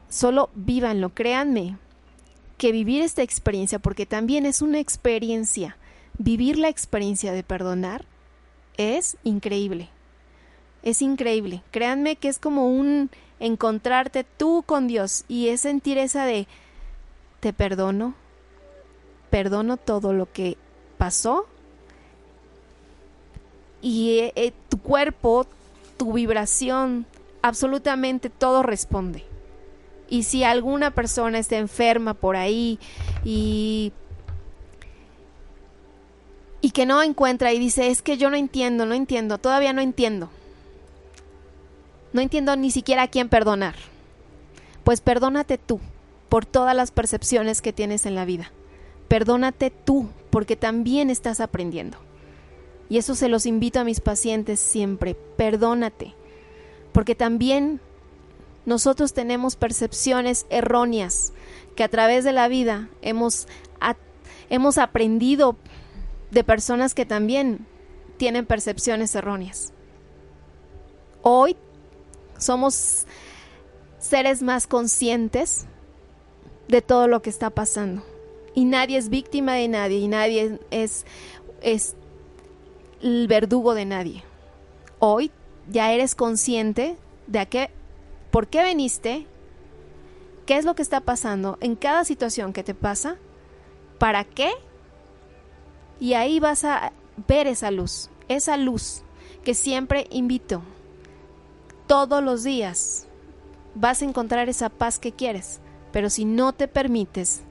[0.08, 1.76] Solo vívanlo, créanme
[2.56, 5.76] que vivir esta experiencia, porque también es una experiencia,
[6.18, 8.04] vivir la experiencia de perdonar
[8.76, 9.88] es increíble.
[10.82, 11.62] Es increíble.
[11.70, 16.46] Créanme que es como un encontrarte tú con Dios y es sentir esa de
[17.40, 18.14] te perdono,
[19.30, 20.56] perdono todo lo que
[20.96, 21.46] pasó
[23.80, 25.46] y eh, eh, tu cuerpo,
[25.96, 27.06] tu vibración,
[27.42, 29.27] absolutamente todo responde.
[30.08, 32.78] Y si alguna persona está enferma por ahí
[33.24, 33.92] y
[36.60, 39.80] y que no encuentra y dice, es que yo no entiendo, no entiendo, todavía no
[39.80, 40.28] entiendo.
[42.12, 43.76] No entiendo ni siquiera a quién perdonar.
[44.82, 45.80] Pues perdónate tú
[46.28, 48.50] por todas las percepciones que tienes en la vida.
[49.06, 51.98] Perdónate tú porque también estás aprendiendo.
[52.88, 55.14] Y eso se los invito a mis pacientes siempre.
[55.14, 56.14] Perdónate.
[56.92, 57.80] Porque también
[58.68, 61.32] nosotros tenemos percepciones erróneas
[61.74, 63.48] que a través de la vida hemos,
[64.50, 65.56] hemos aprendido
[66.30, 67.66] de personas que también
[68.18, 69.72] tienen percepciones erróneas.
[71.22, 71.56] Hoy
[72.36, 73.06] somos
[73.98, 75.64] seres más conscientes
[76.68, 78.04] de todo lo que está pasando.
[78.54, 81.06] Y nadie es víctima de nadie y nadie es,
[81.62, 81.94] es
[83.00, 84.24] el verdugo de nadie.
[84.98, 85.30] Hoy
[85.70, 86.98] ya eres consciente
[87.28, 87.70] de a qué,
[88.30, 89.26] por qué viniste,
[90.46, 93.16] qué es lo que está pasando en cada situación que te pasa,
[93.98, 94.50] para qué,
[96.00, 96.92] y ahí vas a
[97.26, 99.02] ver esa luz, esa luz
[99.44, 100.62] que siempre invito.
[101.86, 103.06] Todos los días
[103.74, 105.60] vas a encontrar esa paz que quieres,
[105.92, 107.42] pero si no te permites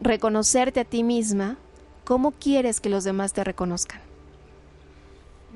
[0.00, 1.58] reconocerte a ti misma,
[2.04, 4.07] ¿cómo quieres que los demás te reconozcan?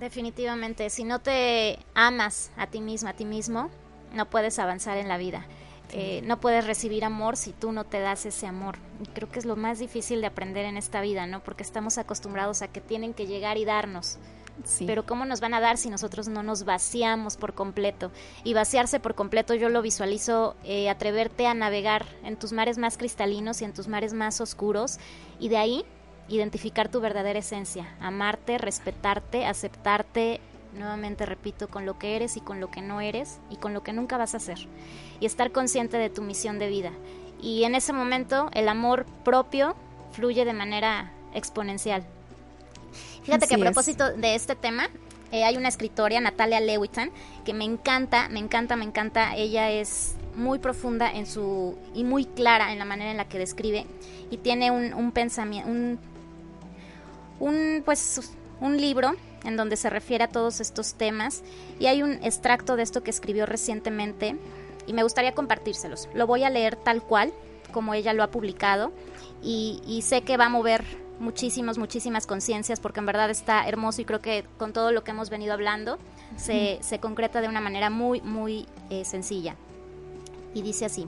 [0.02, 3.70] Definitivamente, si no te amas a ti misma, a ti mismo,
[4.12, 5.46] no puedes avanzar en la vida.
[5.92, 8.78] Eh, no puedes recibir amor si tú no te das ese amor.
[9.00, 11.38] Y creo que es lo más difícil de aprender en esta vida, ¿no?
[11.44, 14.18] Porque estamos acostumbrados a que tienen que llegar y darnos.
[14.84, 18.10] Pero ¿cómo nos van a dar si nosotros no nos vaciamos por completo?
[18.42, 22.98] Y vaciarse por completo yo lo visualizo eh, atreverte a navegar en tus mares más
[22.98, 24.98] cristalinos y en tus mares más oscuros
[25.38, 25.84] y de ahí
[26.28, 30.40] identificar tu verdadera esencia, amarte, respetarte, aceptarte,
[30.74, 33.82] nuevamente repito, con lo que eres y con lo que no eres y con lo
[33.82, 34.58] que nunca vas a hacer.
[35.20, 36.90] Y estar consciente de tu misión de vida.
[37.40, 39.74] Y en ese momento el amor propio
[40.12, 42.04] fluye de manera exponencial.
[43.24, 44.88] Fíjate que a propósito de este tema,
[45.30, 47.10] eh, hay una escritora, Natalia Lewitan,
[47.44, 49.34] que me encanta, me encanta, me encanta.
[49.36, 53.38] Ella es muy profunda en su y muy clara en la manera en la que
[53.38, 53.86] describe
[54.30, 55.98] y tiene un, un pensamiento, un,
[57.42, 58.20] un pues
[58.60, 59.14] un libro
[59.44, 61.42] en donde se refiere a todos estos temas
[61.80, 64.36] y hay un extracto de esto que escribió recientemente
[64.86, 66.08] y me gustaría compartírselos.
[66.14, 67.32] Lo voy a leer tal cual
[67.72, 68.92] como ella lo ha publicado
[69.42, 70.84] y, sé que va a mover
[71.18, 75.10] muchísimas, muchísimas conciencias porque en verdad está hermoso y creo que con todo lo que
[75.10, 75.98] hemos venido hablando
[76.36, 79.56] se, se concreta de una manera muy, muy eh, sencilla.
[80.54, 81.06] Y dice así,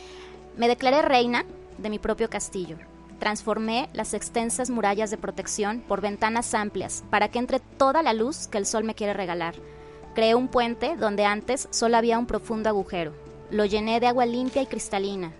[0.56, 1.44] me declaré reina
[1.76, 2.78] de mi propio castillo.
[3.18, 8.48] Transformé las extensas murallas de protección por ventanas amplias para que entre toda la luz
[8.48, 9.54] que el sol me quiere regalar.
[10.14, 13.12] Creé un puente donde antes solo había un profundo agujero.
[13.50, 15.32] Lo llené de agua limpia y cristalina.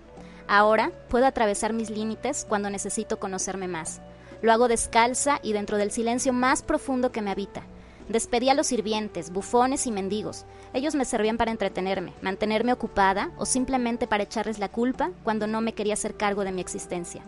[0.49, 4.01] Ahora puedo atravesar mis límites cuando necesito conocerme más.
[4.43, 7.63] Lo hago descalza y dentro del silencio más profundo que me habita.
[8.09, 10.45] Despedí a los sirvientes, bufones y mendigos.
[10.73, 15.61] Ellos me servían para entretenerme, mantenerme ocupada o simplemente para echarles la culpa cuando no
[15.61, 17.23] me quería hacer cargo de mi existencia.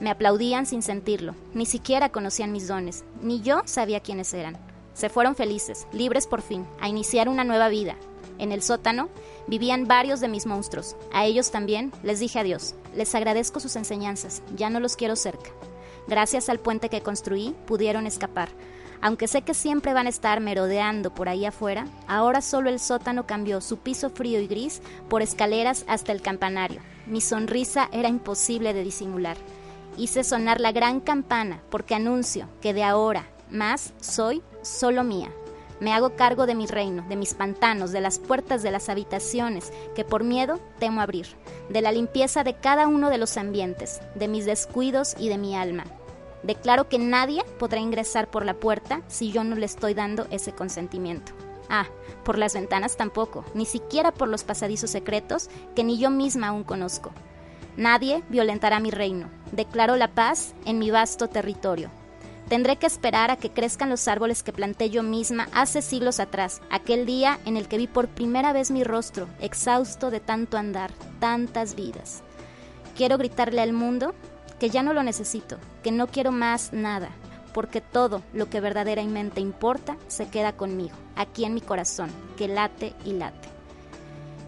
[0.00, 4.56] Me aplaudían sin sentirlo, ni siquiera conocían mis dones, ni yo sabía quiénes eran.
[4.94, 7.96] Se fueron felices, libres por fin, a iniciar una nueva vida.
[8.38, 9.08] En el sótano
[9.48, 10.96] vivían varios de mis monstruos.
[11.12, 12.74] A ellos también les dije adiós.
[12.94, 15.50] Les agradezco sus enseñanzas, ya no los quiero cerca.
[16.06, 18.48] Gracias al puente que construí, pudieron escapar.
[19.00, 23.26] Aunque sé que siempre van a estar merodeando por ahí afuera, ahora solo el sótano
[23.26, 26.80] cambió su piso frío y gris por escaleras hasta el campanario.
[27.06, 29.36] Mi sonrisa era imposible de disimular.
[29.98, 35.32] Hice sonar la gran campana porque anuncio que de ahora más soy solo mía.
[35.80, 39.72] Me hago cargo de mi reino, de mis pantanos, de las puertas de las habitaciones
[39.96, 41.26] que por miedo temo abrir,
[41.68, 45.56] de la limpieza de cada uno de los ambientes, de mis descuidos y de mi
[45.56, 45.82] alma.
[46.44, 50.52] Declaro que nadie podrá ingresar por la puerta si yo no le estoy dando ese
[50.52, 51.32] consentimiento.
[51.68, 51.86] Ah,
[52.24, 56.62] por las ventanas tampoco, ni siquiera por los pasadizos secretos que ni yo misma aún
[56.62, 57.10] conozco.
[57.78, 59.30] Nadie violentará mi reino.
[59.52, 61.92] Declaro la paz en mi vasto territorio.
[62.48, 66.60] Tendré que esperar a que crezcan los árboles que planté yo misma hace siglos atrás,
[66.70, 70.90] aquel día en el que vi por primera vez mi rostro, exhausto de tanto andar,
[71.20, 72.24] tantas vidas.
[72.96, 74.12] Quiero gritarle al mundo
[74.58, 77.10] que ya no lo necesito, que no quiero más nada,
[77.54, 82.92] porque todo lo que verdaderamente importa se queda conmigo, aquí en mi corazón, que late
[83.04, 83.48] y late.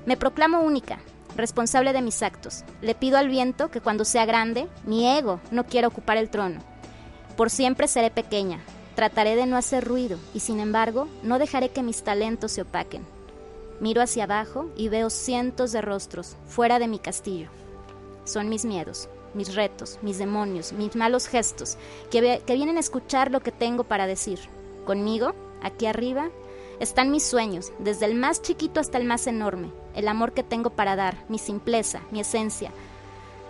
[0.05, 0.99] Me proclamo única,
[1.37, 2.65] responsable de mis actos.
[2.81, 6.61] Le pido al viento que cuando sea grande, mi ego no quiera ocupar el trono.
[7.37, 8.61] Por siempre seré pequeña,
[8.95, 13.05] trataré de no hacer ruido y sin embargo no dejaré que mis talentos se opaquen.
[13.81, 17.49] Miro hacia abajo y veo cientos de rostros fuera de mi castillo.
[18.25, 21.79] Son mis miedos, mis retos, mis demonios, mis malos gestos,
[22.11, 24.39] que, vienen a escuchar lo que tengo para decir.
[24.85, 26.31] Conmigo, aquí arriba,
[26.81, 30.71] están mis sueños, desde el más chiquito hasta el más enorme, el amor que tengo
[30.71, 32.73] para dar, mi simpleza, mi esencia.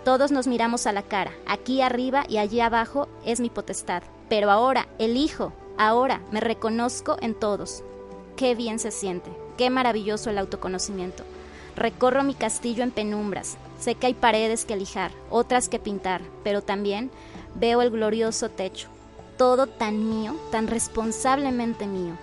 [0.05, 4.51] Todos nos miramos a la cara, aquí arriba y allí abajo es mi potestad, pero
[4.51, 7.83] ahora elijo, ahora me reconozco en todos.
[8.35, 11.23] Qué bien se siente, qué maravilloso el autoconocimiento.
[11.75, 16.61] Recorro mi castillo en penumbras, Sé que hay paredes que lijar, otras que pintar, pero
[16.61, 17.09] también
[17.55, 18.89] veo el glorioso techo.
[19.39, 22.13] Todo tan mío, tan responsablemente mío.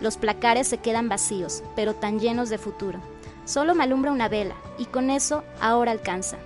[0.00, 3.00] Los placares se quedan vacíos, pero tan llenos de futuro.
[3.44, 6.36] Solo me alumbra una vela, y con eso ahora alcanza.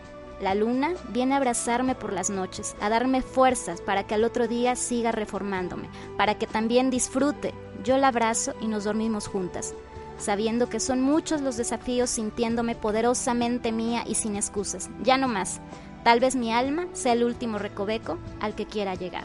[0.41, 4.49] La luna viene a abrazarme por las noches, a darme fuerzas para que al otro
[4.49, 7.53] día siga reformándome, para que también disfrute.
[7.85, 9.75] Yo la abrazo y nos dormimos juntas
[10.21, 14.91] sabiendo que son muchos los desafíos, sintiéndome poderosamente mía y sin excusas.
[15.03, 15.61] Ya no más.
[16.05, 19.25] Tal vez mi alma sea el último recoveco al que quiera llegar.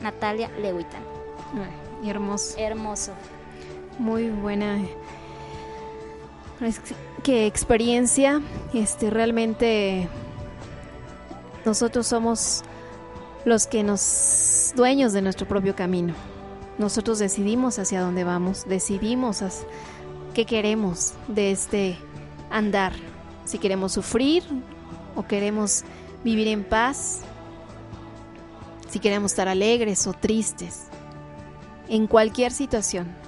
[0.00, 1.02] Natalia Lewitan.
[2.04, 2.58] hermoso.
[2.58, 3.12] Hermoso.
[3.98, 4.80] Muy buena.
[7.22, 8.40] Qué experiencia.
[8.72, 10.08] Este, realmente
[11.64, 12.62] nosotros somos
[13.44, 16.14] los que nos dueños de nuestro propio camino.
[16.78, 19.42] Nosotros decidimos hacia dónde vamos, decidimos
[20.34, 21.98] qué queremos de este
[22.50, 22.92] andar.
[23.44, 24.42] Si queremos sufrir
[25.14, 25.84] o queremos
[26.24, 27.20] vivir en paz,
[28.88, 30.84] si queremos estar alegres o tristes,
[31.88, 33.21] en cualquier situación,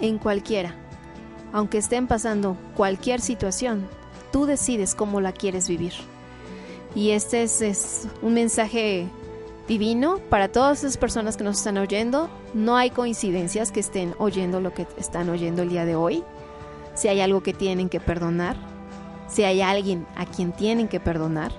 [0.00, 0.74] en cualquiera,
[1.52, 3.86] aunque estén pasando cualquier situación,
[4.32, 5.92] tú decides cómo la quieres vivir.
[6.94, 9.06] Y este es, un mensaje
[9.68, 12.30] divino para todas esas personas que nos están oyendo.
[12.54, 16.24] No hay coincidencias que estén oyendo lo que están oyendo el día de hoy.
[16.94, 18.56] Si hay algo que tienen que perdonar,
[19.28, 21.52] si hay alguien a quien tienen que perdonar,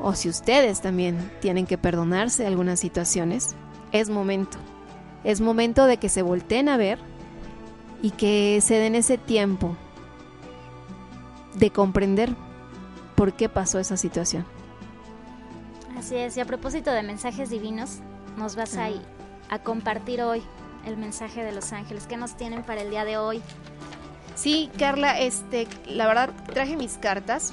[0.00, 3.54] o si ustedes también tienen que perdonarse algunas situaciones,
[3.92, 4.58] es momento.
[5.24, 6.98] Es momento de que se volteen a ver
[8.02, 9.76] y que se den ese tiempo
[11.54, 12.34] de comprender
[13.14, 14.46] por qué pasó esa situación.
[15.98, 17.98] Así es, y a propósito de mensajes divinos,
[18.38, 18.88] nos vas a,
[19.50, 20.42] a compartir hoy
[20.86, 22.06] el mensaje de los ángeles.
[22.06, 23.42] ¿Qué nos tienen para el día de hoy?
[24.34, 27.52] Sí, Carla, este, la verdad traje mis cartas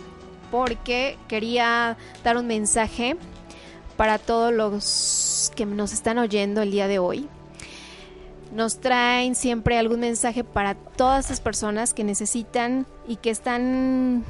[0.51, 3.17] porque quería dar un mensaje
[3.97, 7.27] para todos los que nos están oyendo el día de hoy.
[8.57, 14.23] Nos traen siempre algún mensaje para todas esas personas que necesitan y que están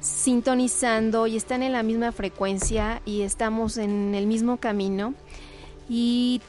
[0.00, 5.12] sintonizando y están en la misma frecuencia y estamos en el mismo camino.
[5.90, 6.40] Y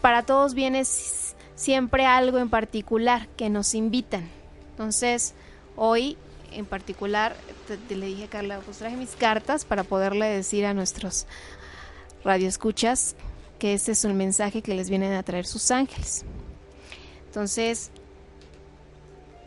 [0.00, 4.26] para todos viene siempre algo en particular que nos invitan.
[4.70, 5.34] Entonces,
[5.76, 6.16] hoy
[6.50, 7.36] en particular,
[7.66, 11.26] te, le dije a Carla, pues traje mis cartas para poderle decir a nuestros
[12.24, 13.16] radioescuchas
[13.58, 16.24] que ese es un mensaje que les vienen a traer sus ángeles.
[17.34, 17.90] Entonces,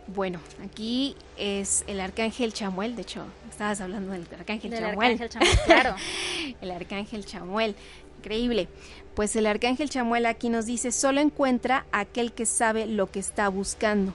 [0.08, 5.30] bueno, aquí es el arcángel Chamuel, de hecho, estabas hablando del arcángel Chamuel.
[5.66, 5.96] claro.
[6.62, 7.78] el arcángel Chamuel,
[8.18, 8.68] increíble.
[9.16, 13.48] Pues el arcángel Chamuel aquí nos dice, solo encuentra aquel que sabe lo que está
[13.48, 14.12] buscando.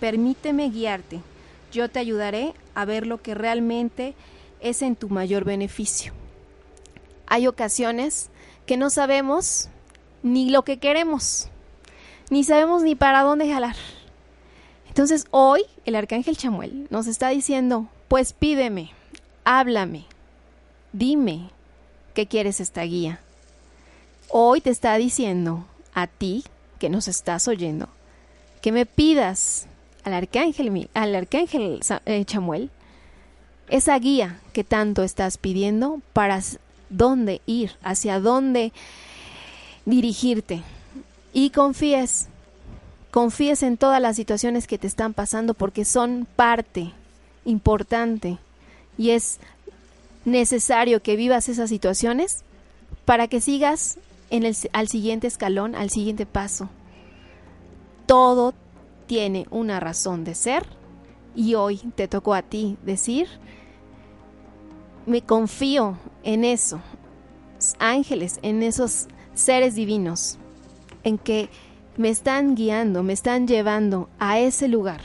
[0.00, 1.20] Permíteme guiarte.
[1.70, 4.14] Yo te ayudaré a ver lo que realmente
[4.60, 6.14] es en tu mayor beneficio.
[7.26, 8.30] Hay ocasiones
[8.64, 9.68] que no sabemos
[10.22, 11.50] ni lo que queremos,
[12.32, 13.76] ni sabemos ni para dónde jalar
[14.92, 18.90] entonces hoy el arcángel Chamuel nos está diciendo, pues pídeme,
[19.42, 20.04] háblame,
[20.92, 21.48] dime
[22.12, 23.18] qué quieres esta guía.
[24.28, 25.64] Hoy te está diciendo
[25.94, 26.44] a ti
[26.78, 27.88] que nos estás oyendo
[28.60, 29.66] que me pidas
[30.04, 32.68] al arcángel, al arcángel eh, Chamuel
[33.70, 36.38] esa guía que tanto estás pidiendo para
[36.90, 38.74] dónde ir, hacia dónde
[39.86, 40.62] dirigirte.
[41.32, 42.28] Y confíes
[43.12, 46.92] confíes en todas las situaciones que te están pasando porque son parte
[47.44, 48.38] importante
[48.96, 49.38] y es
[50.24, 52.42] necesario que vivas esas situaciones
[53.04, 53.98] para que sigas
[54.30, 56.70] en el, al siguiente escalón, al siguiente paso.
[58.06, 58.54] Todo
[59.06, 60.64] tiene una razón de ser
[61.36, 63.28] y hoy te tocó a ti decir,
[65.04, 66.80] me confío en eso,
[67.78, 70.38] ángeles, en esos seres divinos,
[71.04, 71.48] en que
[71.96, 75.00] me están guiando, me están llevando a ese lugar,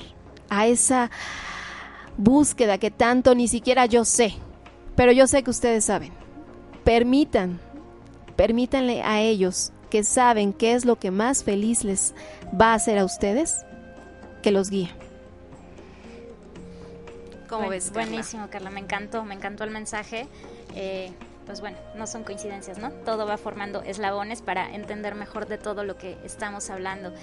[0.50, 1.12] a esa
[2.18, 4.34] búsqueda que tanto ni siquiera yo sé,
[4.96, 6.12] pero yo sé que ustedes saben.
[6.84, 7.60] Permitan,
[8.36, 12.14] permítanle a ellos que saben qué es lo que más feliz les
[12.60, 13.66] va a hacer a ustedes,
[14.42, 14.90] que los guíe.
[17.50, 17.92] ¿Cómo ves?
[17.94, 20.28] Buenísimo, Carla, me encantó, me encantó el mensaje.
[20.76, 21.12] Eh,
[21.48, 22.92] pues bueno, no son coincidencias, ¿no?
[22.92, 27.14] Todo va formando eslabones para entender mejor de todo lo que estamos hablando.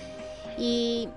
[0.59, 1.09] Y,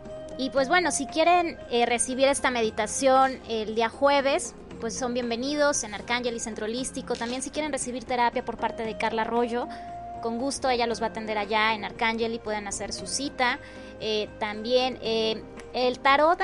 [0.51, 5.95] pues bueno, si quieren eh, recibir esta meditación el día jueves, pues son bienvenidos en
[5.95, 7.15] Arcángel y Centro Holístico.
[7.15, 9.67] También si quieren recibir terapia por parte de Carla Arroyo,
[10.21, 13.59] con gusto ella los va a atender allá en Arcángel y pueden hacer su cita.
[13.99, 15.41] Eh, también eh,
[15.73, 16.39] el tarot,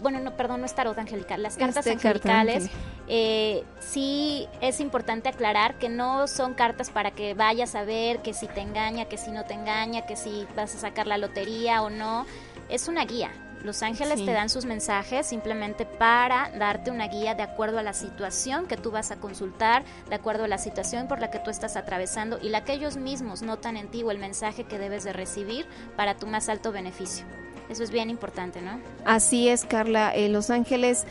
[0.00, 2.68] bueno, no, perdón, no es tarot angelical, las cartas este angelicales,
[3.12, 8.32] eh, sí es importante aclarar que no son cartas para que vayas a ver que
[8.32, 11.82] si te engaña, que si no te engaña, que si vas a sacar la lotería
[11.82, 12.24] o no,
[12.68, 13.32] es una guía.
[13.64, 17.94] Los ángeles te dan sus mensajes simplemente para darte una guía de acuerdo a la
[17.94, 21.50] situación que tú vas a consultar, de acuerdo a la situación por la que tú
[21.50, 25.02] estás atravesando y la que ellos mismos notan en ti o el mensaje que debes
[25.02, 27.26] de recibir para tu más alto beneficio.
[27.70, 28.80] Eso es bien importante, ¿no?
[29.04, 30.12] Así es, Carla.
[30.14, 31.06] Eh, los ángeles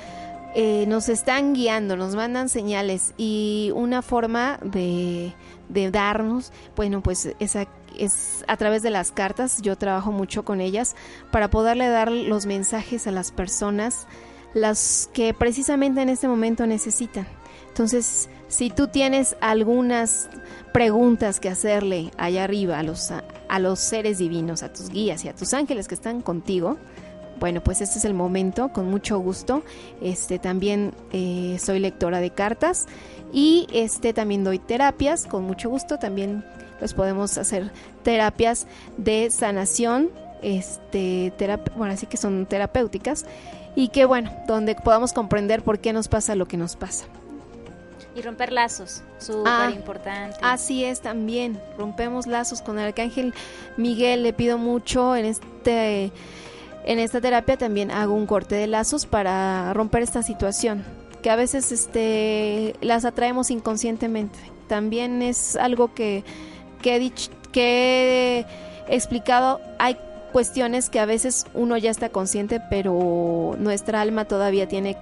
[0.55, 5.33] eh, nos están guiando, nos mandan señales y una forma de,
[5.69, 7.55] de darnos, bueno, pues es
[8.47, 10.95] a través de las cartas, yo trabajo mucho con ellas
[11.31, 14.07] para poderle dar los mensajes a las personas,
[14.53, 17.27] las que precisamente en este momento necesitan.
[17.67, 20.29] Entonces, si tú tienes algunas
[20.73, 25.29] preguntas que hacerle allá arriba a los, a, los seres divinos, a tus guías y
[25.29, 26.77] a tus ángeles que están contigo,
[27.39, 29.63] bueno, pues este es el momento, con mucho gusto.
[30.01, 32.87] Este también eh, soy lectora de cartas
[33.31, 35.97] y este también doy terapias, con mucho gusto.
[35.97, 36.43] También
[36.81, 37.71] los podemos hacer
[38.03, 38.67] terapias
[38.97, 40.09] de sanación,
[40.41, 41.33] este,
[41.75, 43.25] bueno, así que son terapéuticas
[43.75, 47.05] y que bueno, donde podamos comprender por qué nos pasa lo que nos pasa.
[48.15, 50.37] Y romper lazos, súper ah, importante.
[50.41, 53.33] Así es también, rompemos lazos con el arcángel
[53.77, 56.11] Miguel, le pido mucho en este
[56.89, 60.83] en esta terapia también hago un corte de lazos para romper esta situación,
[61.21, 64.39] que a veces este las atraemos inconscientemente.
[64.67, 66.23] También es algo que
[66.81, 68.43] que he dicho que
[68.87, 69.97] he explicado, hay
[70.31, 74.97] cuestiones que a veces uno ya está consciente, pero nuestra alma todavía tiene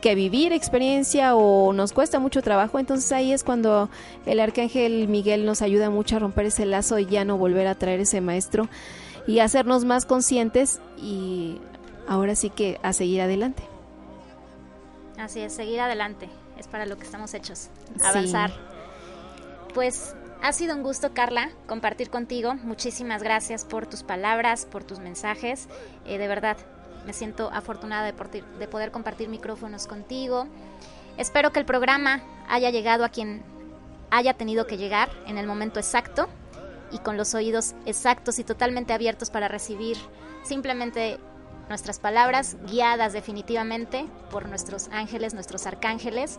[0.00, 3.88] que vivir experiencia o nos cuesta mucho trabajo, entonces ahí es cuando
[4.26, 7.76] el arcángel Miguel nos ayuda mucho a romper ese lazo y ya no volver a
[7.76, 8.68] traer ese maestro
[9.26, 11.60] y hacernos más conscientes y
[12.08, 13.62] ahora sí que a seguir adelante.
[15.18, 17.68] Así es, seguir adelante, es para lo que estamos hechos,
[18.02, 18.52] avanzar.
[19.72, 22.54] Pues ha sido un gusto, Carla, compartir contigo.
[22.54, 25.68] Muchísimas gracias por tus palabras, por tus mensajes.
[26.04, 26.56] Eh, de verdad,
[27.06, 30.46] me siento afortunada de, poder compartir micrófonos contigo.
[31.16, 33.42] Espero que el programa haya llegado a quien
[34.10, 36.28] haya tenido que llegar en el momento exacto
[36.94, 39.96] y con los oídos exactos y totalmente abiertos para recibir
[40.44, 41.18] simplemente
[41.68, 46.38] nuestras palabras, guiadas definitivamente por nuestros ángeles, nuestros arcángeles.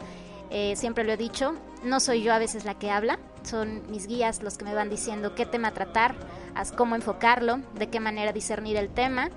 [0.51, 4.07] Eh, siempre lo he dicho, no soy yo a veces la que habla, son mis
[4.07, 6.15] guías los que me van diciendo qué tema tratar,
[6.77, 9.29] cómo enfocarlo, de qué manera discernir el tema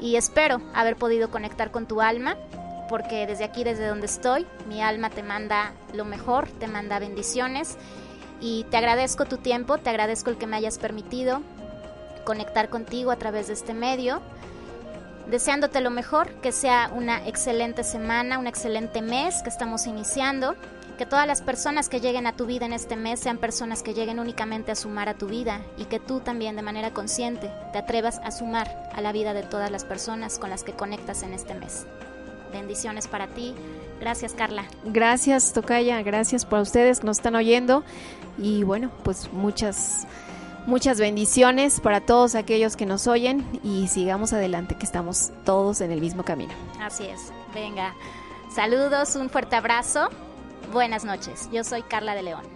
[0.00, 2.36] y espero haber podido conectar con tu alma
[2.88, 7.76] porque desde aquí, desde donde estoy, mi alma te manda lo mejor, te manda bendiciones
[8.40, 11.42] y te agradezco tu tiempo, te agradezco el que me hayas permitido
[12.24, 14.20] conectar contigo a través de este medio
[15.30, 20.56] deseándote lo mejor, que sea una excelente semana, un excelente mes que estamos iniciando,
[20.98, 23.92] que todas las personas que lleguen a tu vida en este mes sean personas que
[23.92, 27.78] lleguen únicamente a sumar a tu vida y que tú también de manera consciente te
[27.78, 31.34] atrevas a sumar a la vida de todas las personas con las que conectas en
[31.34, 31.86] este mes.
[32.52, 33.54] Bendiciones para ti.
[34.00, 34.64] Gracias, Carla.
[34.84, 36.02] Gracias, Tocaya.
[36.02, 37.84] Gracias por ustedes que nos están oyendo.
[38.38, 40.06] Y bueno, pues muchas
[40.66, 45.92] Muchas bendiciones para todos aquellos que nos oyen y sigamos adelante, que estamos todos en
[45.92, 46.52] el mismo camino.
[46.80, 47.32] Así es.
[47.54, 47.94] Venga,
[48.52, 50.08] saludos, un fuerte abrazo.
[50.72, 51.48] Buenas noches.
[51.52, 52.55] Yo soy Carla de León.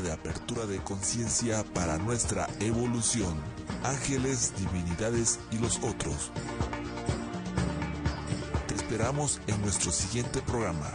[0.00, 3.34] De apertura de conciencia para nuestra evolución.
[3.84, 6.30] Ángeles, divinidades y los otros.
[8.68, 10.90] Te esperamos en nuestro siguiente programa.